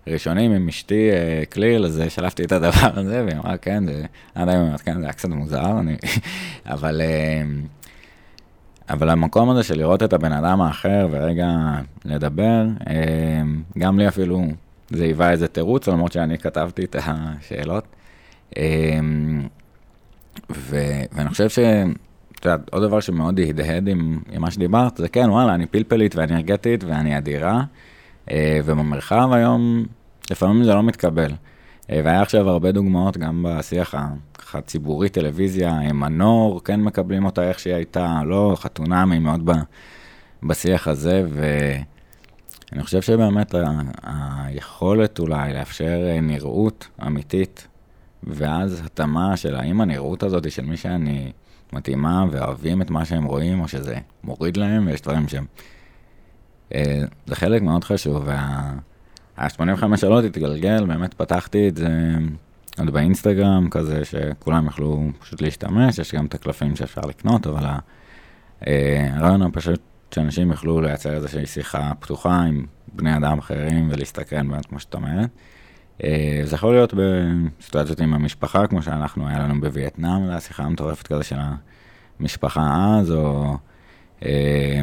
[0.07, 4.05] ראשונים עם אשתי uh, קליל, אז שלפתי את הדבר הזה, והיא אמרה, כן, זה
[4.35, 5.95] עד היום, כן, זה היה קצת מוזר, אני,
[6.65, 7.01] אבל...
[8.91, 11.49] אבל המקום הזה של לראות את הבן אדם האחר ורגע
[12.05, 13.41] לדבר, אה,
[13.77, 14.43] גם לי אפילו
[14.89, 17.83] זה היווה איזה תירוץ, למרות שאני כתבתי את השאלות.
[18.57, 18.99] אה,
[20.51, 21.59] ו- ואני חושב ש...
[22.39, 26.15] את יודעת, עוד דבר שמאוד הדהד עם, עם מה שדיברת, זה כן, וואלה, אני פלפלית
[26.15, 27.63] ואנרגטית ואני אדירה,
[28.31, 29.85] אה, ובמרחב היום
[30.31, 31.31] לפעמים זה לא מתקבל.
[31.89, 33.95] והיה עכשיו הרבה דוגמאות גם בשיח
[34.33, 39.51] ככה ציבורי, טלוויזיה, מנור, כן מקבלים אותה איך שהיא הייתה, לא חתונה, היא מאוד ב,
[40.43, 47.67] בשיח הזה, ואני חושב שבאמת ה, היכולת אולי לאפשר נראות אמיתית,
[48.23, 51.31] ואז התאמה של האם הנראות הזאת של מי שאני
[51.73, 55.45] מתאימה ואוהבים את מה שהם רואים, או שזה מוריד להם, ויש דברים שהם...
[56.75, 58.71] אה, זה חלק מאוד חשוב, וה...
[59.41, 61.87] ה-85 שאלות התגלגל, באמת פתחתי את זה
[62.79, 67.65] עוד באינסטגרם, כזה שכולם יכלו פשוט להשתמש, יש גם את הקלפים שאפשר לקנות, אבל
[68.67, 69.79] אה, הרעיון הוא פשוט
[70.15, 75.29] שאנשים יוכלו לייצר איזושהי שיחה פתוחה עם בני אדם אחרים ולהסתכן באמת, כמו שאת אומרת.
[76.03, 81.07] אה, זה יכול להיות בסיטואציות עם המשפחה, כמו שאנחנו, היה לנו בווייטנאם, זו שיחה מטורפת
[81.07, 81.37] כזה של
[82.19, 83.57] המשפחה אז, או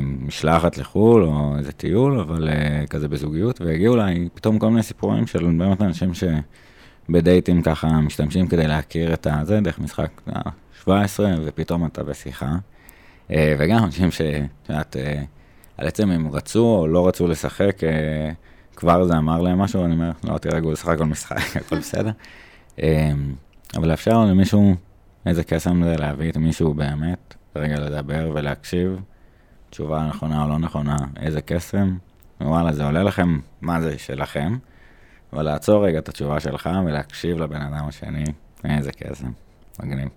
[0.01, 5.26] משלחת לחו"ל, או איזה טיול, אבל אה, כזה בזוגיות, והגיעו אליי פתאום כל מיני סיפורים
[5.26, 10.20] של באמת אנשים שבדייטים ככה משתמשים כדי להכיר את הזה, דרך משחק
[10.82, 12.57] 17, ופתאום אתה בשיחה.
[13.30, 14.97] וגם אנשים שאת
[15.76, 17.76] על עצם אם רצו או לא רצו לשחק,
[18.76, 22.11] כבר זה אמר להם משהו, אני אומר, לא, תירגעו, לשחק כל משחק, הכל בסדר.
[23.76, 24.74] אבל לאפשר למישהו
[25.26, 29.01] איזה קסם זה להביא את מישהו באמת, רגע לדבר ולהקשיב,
[29.71, 31.97] תשובה נכונה או לא נכונה, איזה קסם,
[32.41, 34.57] וואלה, זה עולה לכם, מה זה שלכם,
[35.33, 38.25] אבל לעצור רגע את התשובה שלך ולהקשיב לבן אדם השני,
[38.64, 39.31] איזה קסם,
[39.81, 40.09] מגניב.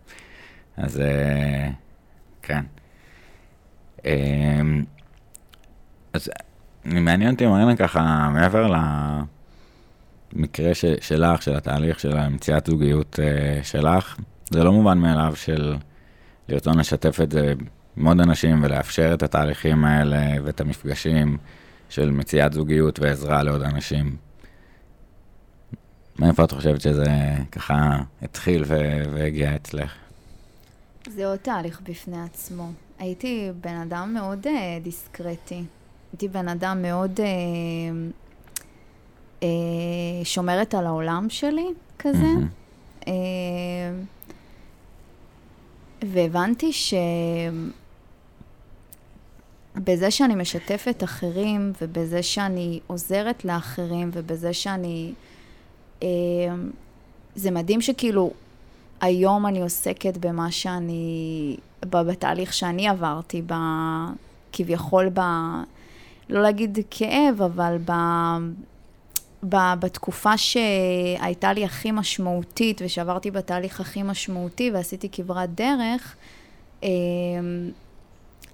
[0.78, 1.70] אז אה,
[2.42, 2.64] כן.
[4.06, 4.84] אמ,
[6.14, 6.30] אז
[6.86, 8.74] מעניין אותי, מרינה, ככה, מעבר
[10.34, 14.18] למקרה ש, שלך, של התהליך של המציאת זוגיות uh, שלך,
[14.50, 15.76] זה לא מובן מאליו של
[16.50, 17.54] לרצון לשתף את זה
[18.06, 21.38] עוד אנשים ולאפשר את התהליכים האלה ואת המפגשים
[21.90, 24.16] של מציאת זוגיות ועזרה לעוד אנשים.
[26.20, 27.06] מאיפה את חושבת שזה
[27.52, 28.64] ככה התחיל
[29.14, 29.94] והגיע אצלך?
[31.08, 32.72] זה עוד תהליך בפני עצמו.
[33.00, 35.64] הייתי בן אדם מאוד uh, דיסקרטי.
[36.12, 37.26] הייתי בן אדם מאוד אה,
[39.44, 39.48] אה,
[40.24, 41.68] שומרת על העולם שלי,
[42.00, 42.18] כזה.
[42.18, 43.08] Mm-hmm.
[43.08, 43.14] אה,
[46.08, 46.72] והבנתי
[49.76, 55.14] שבזה שאני משתפת אחרים, ובזה שאני עוזרת לאחרים, ובזה שאני...
[56.04, 56.08] אה,
[57.36, 58.32] זה מדהים שכאילו,
[59.02, 61.58] היום אני עוסקת במה שאני...
[61.86, 63.54] בתהליך שאני עברתי, ב,
[64.54, 65.20] כביכול ב...
[66.30, 67.92] לא להגיד כאב, אבל ב...
[69.50, 69.56] ב...
[69.80, 76.16] בתקופה שהייתה לי הכי משמעותית ושעברתי בתהליך הכי משמעותי ועשיתי כברת דרך,
[76.84, 76.90] אמ,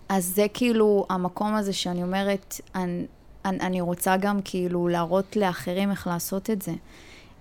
[0.10, 3.06] אז זה כאילו המקום הזה שאני אומרת, אני,
[3.46, 6.74] אני רוצה גם כאילו להראות לאחרים איך לעשות את זה.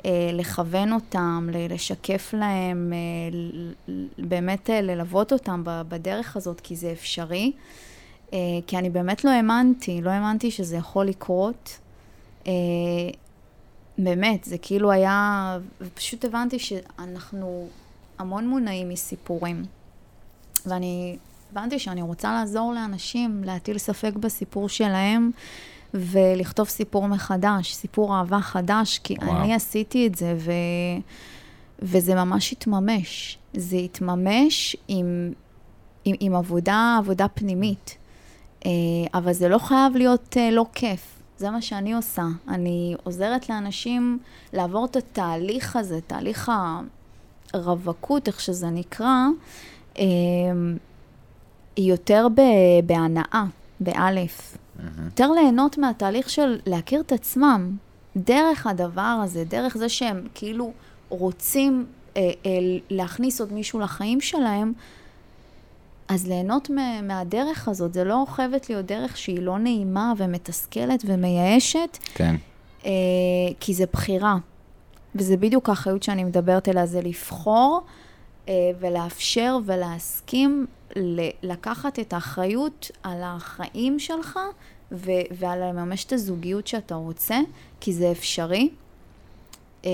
[0.07, 7.53] אה, לכוון אותם, לשקף להם, אה, באמת אה, ללוות אותם בדרך הזאת, כי זה אפשרי.
[8.67, 11.79] כי אני באמת לא האמנתי, לא האמנתי שזה יכול לקרות.
[13.99, 17.69] באמת, זה כאילו היה, ופשוט הבנתי שאנחנו
[18.19, 19.65] המון מונעים מסיפורים.
[20.67, 21.17] ואני
[21.57, 25.31] הבנתי שאני רוצה לעזור לאנשים להטיל ספק בסיפור שלהם
[25.95, 29.37] ולכתוב סיפור מחדש, סיפור אהבה חדש, כי וואו.
[29.37, 30.53] אני עשיתי את זה ו...
[31.83, 33.39] וזה ממש התממש.
[33.55, 35.33] זה התממש עם,
[36.05, 37.97] עם, עם עבודה, עבודה פנימית.
[38.67, 38.71] אה,
[39.15, 41.23] אבל זה לא חייב להיות אה, לא כיף.
[41.39, 42.27] זה מה שאני עושה.
[42.49, 44.19] אני עוזרת לאנשים
[44.53, 46.53] לעבור את התהליך הזה, תהליך
[47.55, 49.27] הרווקות, איך שזה נקרא,
[51.79, 52.27] אה, יותר
[52.87, 53.45] בהנאה,
[53.81, 54.57] באלף.
[55.05, 57.77] יותר ליהנות מהתהליך של להכיר את עצמם,
[58.17, 60.73] דרך הדבר הזה, דרך זה שהם כאילו
[61.09, 62.51] רוצים אה, אה,
[62.91, 64.73] להכניס עוד מישהו לחיים שלהם,
[66.09, 66.71] אז ליהנות
[67.03, 71.99] מהדרך הזאת, זה לא חייבת להיות דרך שהיא לא נעימה ומתסכלת ומייאשת.
[72.15, 72.37] כן.
[72.87, 72.91] אה,
[73.61, 74.37] כי זה בחירה.
[75.15, 77.81] וזה בדיוק האחריות שאני מדברת אליה, זה לבחור
[78.49, 80.67] אה, ולאפשר ולהסכים
[81.43, 84.39] לקחת את האחריות על החיים שלך
[84.93, 87.39] ו- ועל לממש את הזוגיות שאתה רוצה,
[87.81, 88.69] כי זה אפשרי.
[89.85, 89.91] אה,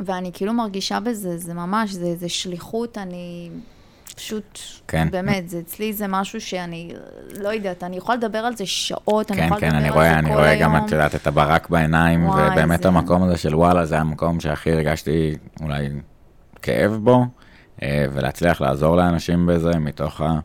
[0.00, 3.50] ואני כאילו מרגישה בזה, זה ממש, זה, זה שליחות, אני
[4.16, 4.58] פשוט,
[4.88, 5.08] כן.
[5.10, 6.92] באמת, זה אצלי זה משהו שאני,
[7.40, 9.94] לא יודעת, אני יכולה לדבר על זה שעות, כן, אני יכולה כן, לדבר אני על
[9.94, 10.62] רואה, זה אני כל רואה היום.
[10.62, 12.88] גם, את יודעת, את הברק בעיניים, וואי, ובאמת זה...
[12.88, 15.88] המקום הזה של וואלה, זה המקום שהכי הרגשתי אולי
[16.62, 17.24] כאב בו,
[17.82, 20.38] ולהצליח לעזור לאנשים בזה, מתוך ה...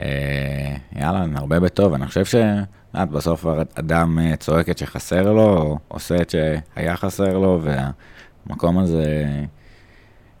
[0.00, 1.94] אה, יאללה, נרבה בטוב.
[1.94, 7.38] אני חושב שאת בסוף אדם אה, צועק את שחסר לו, או עושה את שהיה חסר
[7.38, 7.90] לו, וה...
[8.46, 9.26] המקום הזה,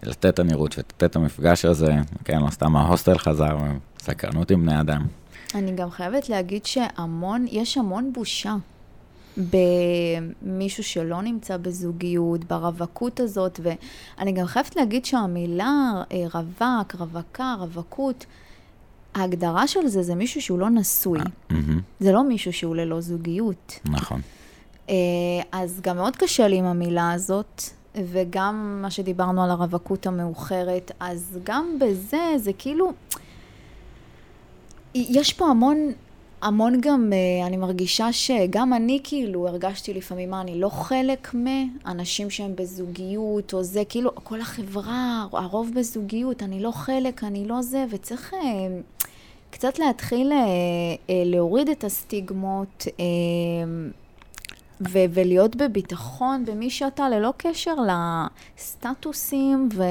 [0.02, 3.56] לתת את הנראות ולתת את המפגש הזה, כן, לא סתם ההוסטל חזר,
[3.98, 5.06] סקרנות עם בני אדם.
[5.54, 8.54] אני גם חייבת להגיד שהמון, יש המון בושה
[9.36, 18.26] במישהו שלא נמצא בזוגיות, ברווקות הזאת, ואני גם חייבת להגיד שהמילה אה, רווק, רווקה, רווקות,
[19.14, 21.18] ההגדרה של זה זה מישהו שהוא לא נשוי.
[21.20, 21.54] Mm-hmm.
[22.00, 23.80] זה לא מישהו שהוא ללא זוגיות.
[23.84, 24.20] נכון.
[24.88, 24.94] אה,
[25.52, 27.62] אז גם מאוד קשה לי עם המילה הזאת.
[27.94, 32.92] וגם מה שדיברנו על הרווקות המאוחרת, אז גם בזה זה כאילו...
[34.94, 35.92] יש פה המון,
[36.42, 42.30] המון גם, אה, אני מרגישה שגם אני כאילו הרגשתי לפעמים, מה, אני לא חלק מאנשים
[42.30, 47.84] שהם בזוגיות, או זה, כאילו, כל החברה, הרוב בזוגיות, אני לא חלק, אני לא זה,
[47.90, 48.40] וצריך אה,
[49.50, 50.38] קצת להתחיל אה,
[51.08, 52.86] להוריד את הסטיגמות.
[54.92, 57.74] ו- ולהיות בביטחון במי שאתה, ללא קשר
[58.56, 59.82] לסטטוסים, ו-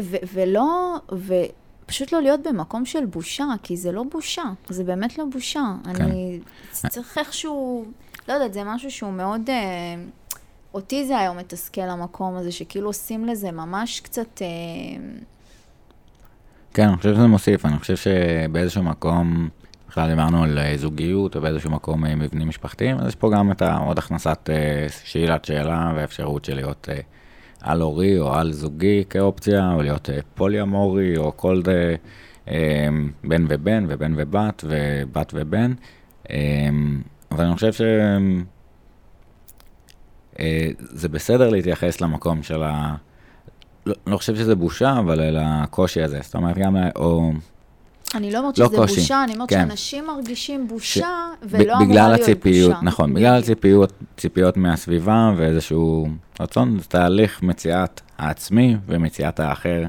[0.00, 1.44] ו- ולא, ו-
[1.86, 5.74] פשוט לא להיות במקום של בושה, כי זה לא בושה, זה באמת לא בושה.
[5.94, 6.02] כן.
[6.02, 6.40] אני
[6.72, 7.84] צריך איכשהו,
[8.28, 9.50] לא יודעת, זה משהו שהוא מאוד...
[9.50, 9.54] אה,
[10.74, 14.42] אותי זה היום מתסכל המקום הזה, שכאילו עושים לזה ממש קצת...
[14.42, 14.46] אה...
[16.74, 19.48] כן, אני חושב שזה מוסיף, אני חושב שבאיזשהו מקום,
[19.88, 23.52] בכלל דיברנו על אה, זוגיות, או באיזשהו מקום אה, מבנים משפחתיים, אז יש פה גם
[23.52, 26.88] את העוד הכנסת אה, שאלת שאלה ואפשרות של להיות...
[26.92, 27.00] אה,
[27.66, 31.96] על-הורי או על-זוגי כאופציה, או להיות אה, פולי-אמורי, או כל זה,
[32.48, 32.88] אה,
[33.24, 35.72] בן ובן, ובן ובת, ובת ובן.
[36.30, 36.68] אה,
[37.30, 38.18] אבל אני חושב שזה
[41.08, 42.94] בסדר להתייחס למקום של ה...
[43.86, 46.18] לא, לא חושב שזה בושה, אבל אל הקושי הזה.
[46.22, 47.32] זאת אומרת, גם, או
[48.14, 49.00] אני לא אומרת לא שזה קושי.
[49.00, 49.60] בושה, אני אומרת כן.
[49.60, 51.46] שאנשים מרגישים בושה, ש...
[51.50, 52.84] ולא אמורה להיות הציפיות, בושה.
[52.84, 56.08] נכון, בגלל הציפיות, ציפיות מהסביבה ואיזשהו
[56.40, 59.84] רצון, זה תהליך מציאת העצמי ומציאת האחר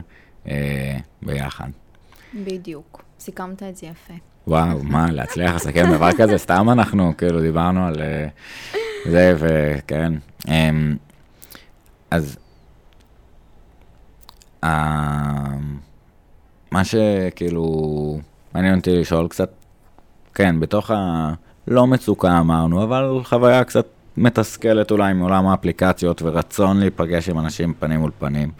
[0.47, 1.69] אה, ביחד.
[2.33, 4.13] בדיוק, סיכמת את זה יפה.
[4.47, 6.37] וואו, מה, להצליח לסכם דבר כזה?
[6.47, 8.27] סתם אנחנו, כאילו, דיברנו על אה,
[9.11, 10.13] זה, וכן.
[10.49, 10.69] אה,
[12.11, 12.37] אז...
[14.63, 15.57] אה,
[16.77, 18.19] מה שכאילו
[18.53, 19.49] מעניין אותי לשאול קצת,
[20.33, 23.85] כן, בתוך הלא מצוקה אמרנו, אבל חוויה קצת
[24.17, 28.51] מתסכלת אולי מעולם האפליקציות ורצון להיפגש עם אנשים פנים מול פנים.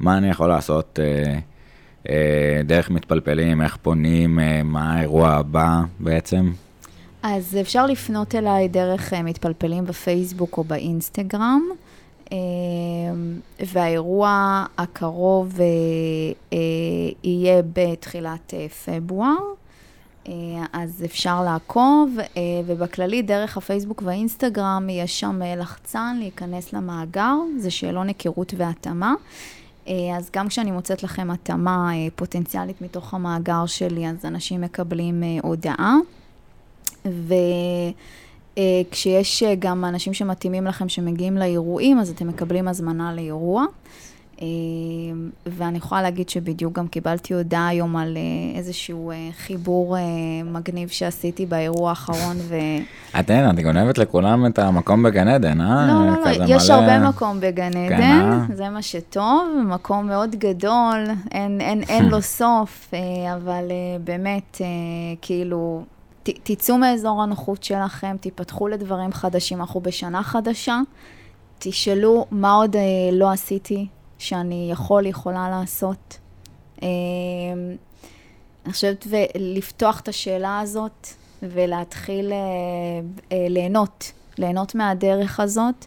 [0.00, 1.38] מה אני יכול לעשות אה,
[2.08, 6.52] אה, דרך מתפלפלים, איך פונים, אה, מה האירוע הבא בעצם?
[7.22, 11.62] אז אפשר לפנות אליי דרך אה, מתפלפלים בפייסבוק או באינסטגרם.
[12.32, 15.66] אמ, והאירוע הקרוב אה,
[16.52, 16.58] אה,
[17.24, 19.36] יהיה בתחילת אה, פברואר.
[20.72, 22.16] אז אפשר לעקוב,
[22.66, 29.14] ובכללי דרך הפייסבוק והאינסטגרם יש שם לחצן להיכנס למאגר, זה שאלון היכרות והתאמה.
[29.86, 35.96] אז גם כשאני מוצאת לכם התאמה פוטנציאלית מתוך המאגר שלי, אז אנשים מקבלים הודעה.
[37.06, 37.34] ו...
[38.58, 43.64] אה, כשיש אה, גם אנשים שמתאימים לכם שמגיעים לאירועים, אז אתם מקבלים הזמנה לאירוע.
[44.42, 44.46] אה,
[45.46, 48.16] ואני יכולה להגיד שבדיוק גם קיבלתי הודעה היום על
[48.54, 49.96] איזשהו חיבור
[50.44, 52.56] מגניב שעשיתי באירוע האחרון, ו...
[53.20, 55.86] את אין, את גונבת לכולם את המקום בגן עדן, אה?
[55.86, 56.78] לא, לא, לא, יש מלא...
[56.78, 62.08] הרבה מקום בגן כן, עדן, כן, זה מה שטוב, מקום מאוד גדול, אין, אין, אין
[62.12, 62.90] לו סוף,
[63.34, 63.64] אבל
[64.04, 64.60] באמת,
[65.22, 65.82] כאילו...
[66.42, 69.60] תצאו מאזור הנוחות שלכם, תיפתחו לדברים חדשים.
[69.60, 70.80] אנחנו בשנה חדשה,
[71.58, 73.86] תשאלו מה עוד אה, לא עשיתי
[74.18, 76.18] שאני יכול, יכולה לעשות.
[76.82, 76.88] אה,
[78.64, 81.06] אני חושבת לפתוח את השאלה הזאת
[81.42, 82.36] ולהתחיל אה,
[83.32, 85.86] אה, ליהנות, ליהנות מהדרך הזאת,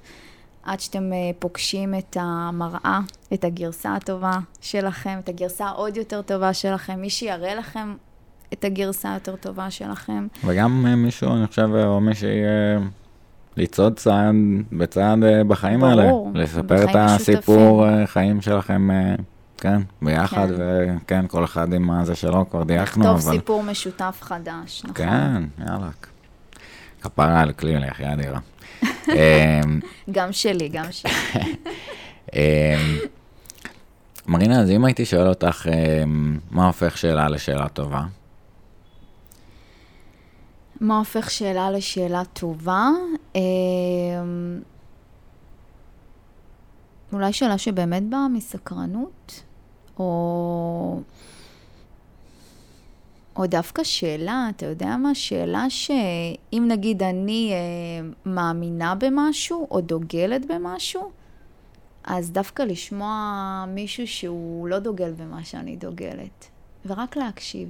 [0.63, 2.99] עד שאתם אה, פוגשים את המראה,
[3.33, 7.95] את הגרסה הטובה שלכם, את הגרסה העוד יותר טובה שלכם, מי שיראה לכם
[8.53, 10.27] את הגרסה היותר טובה שלכם.
[10.45, 12.79] וגם אה, מישהו, אני חושב, או מי שיהיה...
[13.57, 14.35] לצעוד צעד
[14.71, 16.03] בצעד אה, בחיים ברור, האלה.
[16.03, 18.01] ברור, לספר את הסיפור משותפים.
[18.01, 18.89] אה, חיים שלכם,
[19.57, 20.97] כן, ביחד, כן.
[21.03, 23.15] וכן, כל אחד עם הזה שלו, כבר דייקנו, אבל...
[23.17, 24.95] לכתוב סיפור משותף חדש, נכון?
[24.95, 25.89] כן, יאללה.
[27.01, 28.39] כפרה על כלי, לחיה אדירה.
[30.11, 31.11] גם שלי, גם שלי.
[34.27, 35.67] מרינה, אז אם הייתי שואל אותך,
[36.51, 38.01] מה הופך שאלה לשאלה טובה?
[40.81, 42.89] מה הופך שאלה לשאלה טובה?
[43.35, 43.41] אמ,
[47.13, 49.43] אולי שאלה שבאמת באה מסקרנות,
[49.99, 50.99] או...
[53.35, 55.15] או דווקא שאלה, אתה יודע מה?
[55.15, 61.11] שאלה שאם נגיד אני אה, מאמינה במשהו, או דוגלת במשהו,
[62.03, 66.45] אז דווקא לשמוע מישהו שהוא לא דוגל במה שאני דוגלת,
[66.85, 67.69] ורק להקשיב.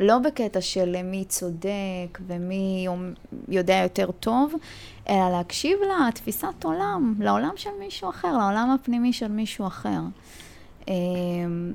[0.00, 2.86] לא בקטע של מי צודק ומי
[3.48, 4.54] יודע יותר טוב,
[5.08, 5.78] אלא להקשיב
[6.08, 10.00] לתפיסת עולם, לעולם של מישהו אחר, לעולם הפנימי של מישהו אחר.
[10.88, 11.72] אמ,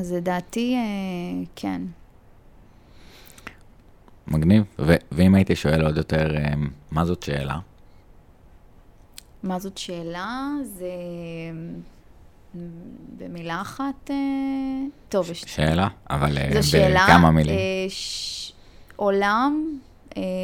[0.00, 1.82] אז לדעתי, אה, כן.
[4.26, 4.64] מגניב.
[4.78, 6.52] ו- ואם הייתי שואל עוד יותר, אה,
[6.90, 7.58] מה זאת שאלה?
[9.42, 10.50] מה זאת שאלה?
[10.64, 10.90] זה,
[13.18, 14.16] במילה אחת, אה,
[15.08, 15.44] טוב, יש...
[15.46, 16.60] שאלה, אבל אה,
[16.94, 17.58] בכמה מילים.
[17.58, 18.52] אה, ש...
[18.96, 19.78] עולם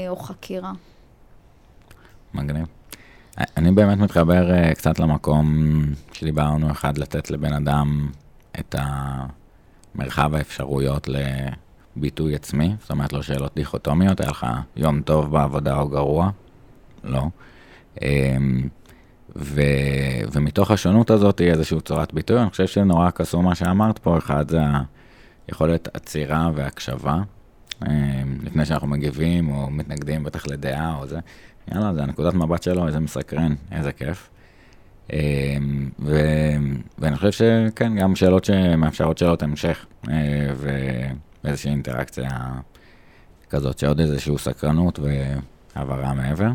[0.09, 0.73] או חקירה.
[2.35, 2.67] מגניב.
[3.57, 5.79] אני באמת מתחבר קצת למקום
[6.13, 8.09] שדיברנו, אחד, לתת לבן אדם
[8.61, 11.09] את המרחב האפשרויות
[11.97, 14.47] לביטוי עצמי, זאת אומרת, לא שאלות דיכוטומיות, היה לך
[14.77, 16.31] יום טוב בעבודה או גרוע,
[17.05, 17.23] לא.
[19.37, 19.61] ו,
[20.33, 24.51] ומתוך השונות הזאת היא איזושהי צורת ביטוי, אני חושב שנורא קסום מה שאמרת פה, אחד
[24.51, 24.61] זה
[25.49, 27.19] היכולת עצירה והקשבה,
[27.89, 31.19] אמ, לפני שאנחנו מגיבים או מתנגדים בטח לדעה או זה.
[31.73, 34.31] יאללה, זה הנקודת מבט שלו, איזה מסקרן, איזה כיף.
[35.13, 36.21] אמ, ו...
[36.99, 40.15] ואני חושב שכן, גם שאלות שמאפשרות שאלות המשך, אה,
[41.45, 42.29] ואיזושהי אינטראקציה
[43.51, 44.99] כזאת, שעוד איזושהי סקרנות
[45.77, 46.51] והבהרה מעבר.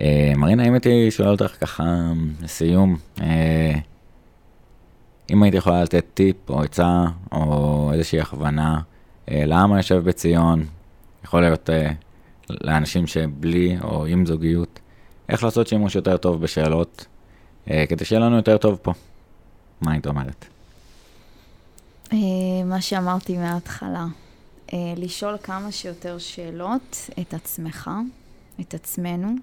[0.00, 3.74] אה, מרינה, אם הייתי שואל אותך ככה לסיום, אה,
[5.30, 8.80] אם היית יכולה לתת טיפ או עצה או איזושהי הכוונה
[9.28, 10.66] לעם היושב בציון,
[11.24, 11.70] יכול להיות
[12.50, 14.80] לאנשים שבלי או עם זוגיות,
[15.28, 17.06] איך לעשות שימוש יותר טוב בשאלות,
[17.70, 18.92] אה, כדי שיהיה לנו יותר טוב פה.
[19.80, 20.44] מה היית אומרת?
[22.12, 22.18] אה,
[22.64, 24.06] מה שאמרתי מההתחלה,
[24.72, 27.90] אה, לשאול כמה שיותר שאלות את עצמך,
[28.60, 29.34] את עצמנו,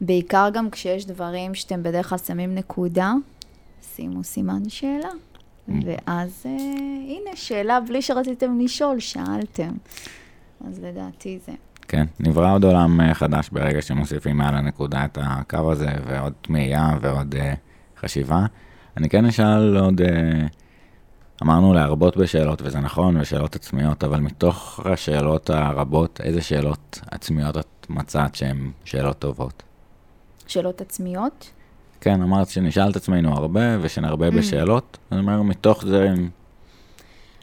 [0.00, 3.12] ובעיקר גם כשיש דברים שאתם בדרך כלל שמים נקודה,
[3.82, 5.10] שימו סימן שאלה.
[5.68, 6.52] ואז אה,
[7.08, 9.70] הנה, שאלה בלי שרציתם לשאול, שאלתם.
[10.68, 11.52] אז לדעתי זה.
[11.88, 16.96] כן, נברא עוד עולם אה, חדש ברגע שמוסיפים מעל הנקודה את הקו הזה, ועוד תמיהה
[17.00, 17.54] ועוד אה,
[18.00, 18.46] חשיבה.
[18.96, 20.46] אני כן אשאל עוד, אה,
[21.42, 27.86] אמרנו להרבות בשאלות, וזה נכון, ושאלות עצמיות, אבל מתוך השאלות הרבות, איזה שאלות עצמיות את
[27.88, 29.62] מצאת שהן שאלות טובות?
[30.46, 31.50] שאלות עצמיות?
[32.00, 34.30] כן, אמרת שנשאל את עצמנו הרבה, ושנרבה mm.
[34.30, 34.98] בשאלות.
[35.12, 36.14] אני אומר, מתוך זה...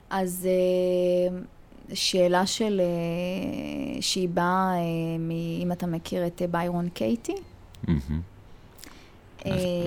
[0.09, 1.37] אז אה,
[1.93, 2.81] שאלה של...
[2.83, 4.81] אה, שהיא באה, אה,
[5.63, 7.35] אם אתה מכיר את ביירון קייטי.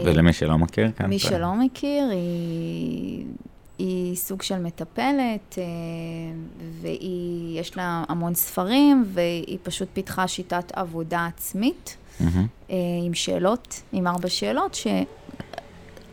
[0.04, 1.06] ולמי שלא מכיר, כן.
[1.06, 3.26] מי שלא מכיר, היא,
[3.80, 5.58] היא סוג של מטפלת,
[6.80, 11.96] ויש לה המון ספרים, והיא פשוט פיתחה שיטת עבודה עצמית.
[12.20, 12.72] mm-hmm.
[13.06, 14.86] עם שאלות, עם ארבע שאלות, ש...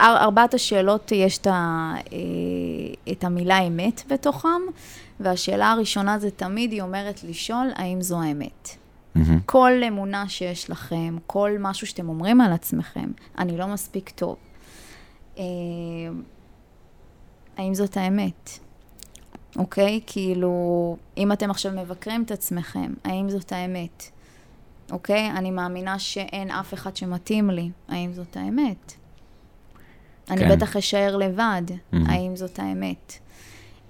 [0.01, 4.61] ארבעת השאלות יש את, ה, אה, את המילה אמת בתוכם,
[5.19, 8.69] והשאלה הראשונה זה תמיד היא אומרת לשאול האם זו האמת.
[8.69, 9.19] Mm-hmm.
[9.45, 14.35] כל אמונה שיש לכם, כל משהו שאתם אומרים על עצמכם, אני לא מספיק טוב.
[17.57, 18.59] האם זאת האמת?
[19.57, 20.01] אוקיי?
[20.07, 24.03] כאילו, אם אתם עכשיו מבקרים את עצמכם, האם זאת האמת?
[24.91, 25.31] אוקיי?
[25.31, 27.69] אני מאמינה שאין אף אחד שמתאים לי.
[27.87, 28.93] האם זאת האמת?
[30.25, 30.33] כן.
[30.33, 31.61] אני בטח אשאר לבד.
[31.67, 31.97] Mm-hmm.
[32.07, 33.13] האם זאת האמת?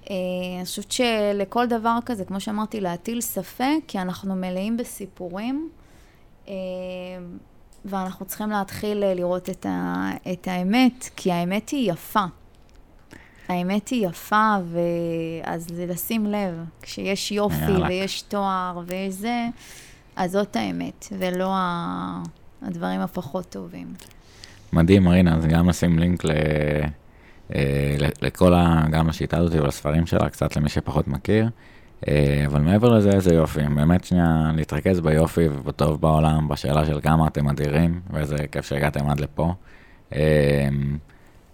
[0.09, 0.15] אה,
[0.57, 5.69] אני חושבת שלכל דבר כזה, כמו שאמרתי, להטיל ספק, כי אנחנו מלאים בסיפורים,
[6.47, 6.53] אה,
[7.85, 12.25] ואנחנו צריכים להתחיל אה, לראות את, ה, את האמת, כי האמת היא יפה.
[13.47, 19.47] האמת היא יפה, ואז לשים לב, כשיש יופי ויש תואר ויש זה,
[20.15, 21.53] אז זאת האמת, ולא
[22.61, 23.87] הדברים הפחות טובים.
[24.73, 26.31] מדהים, מרינה, אז גם נשים לינק ל...
[27.55, 28.85] אה, לכל ה...
[28.91, 31.49] גם לשיטה הזאת ולספרים שלה, קצת למי שפחות מכיר.
[32.07, 33.61] אה, אבל מעבר לזה, איזה יופי.
[33.75, 39.19] באמת שנייה להתרכז ביופי ובטוב בעולם, בשאלה של כמה אתם אדירים, ואיזה כיף שהגעתם עד
[39.19, 39.53] לפה.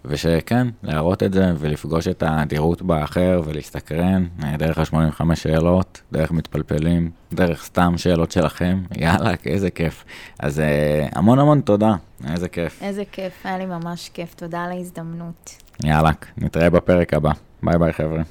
[0.04, 7.10] ושכן, להראות את זה ולפגוש את האדירות באחר ולהסתקרן אה, דרך ה-85 שאלות, דרך מתפלפלים,
[7.32, 10.04] דרך סתם שאלות שלכם, יאללה, איזה כיף.
[10.38, 11.94] אז אה, המון המון תודה,
[12.30, 12.82] איזה כיף.
[12.82, 15.56] איזה כיף, היה לי ממש כיף, תודה על ההזדמנות.
[15.84, 17.32] יאללה, נתראה בפרק הבא.
[17.62, 18.22] ביי ביי חבר'ה.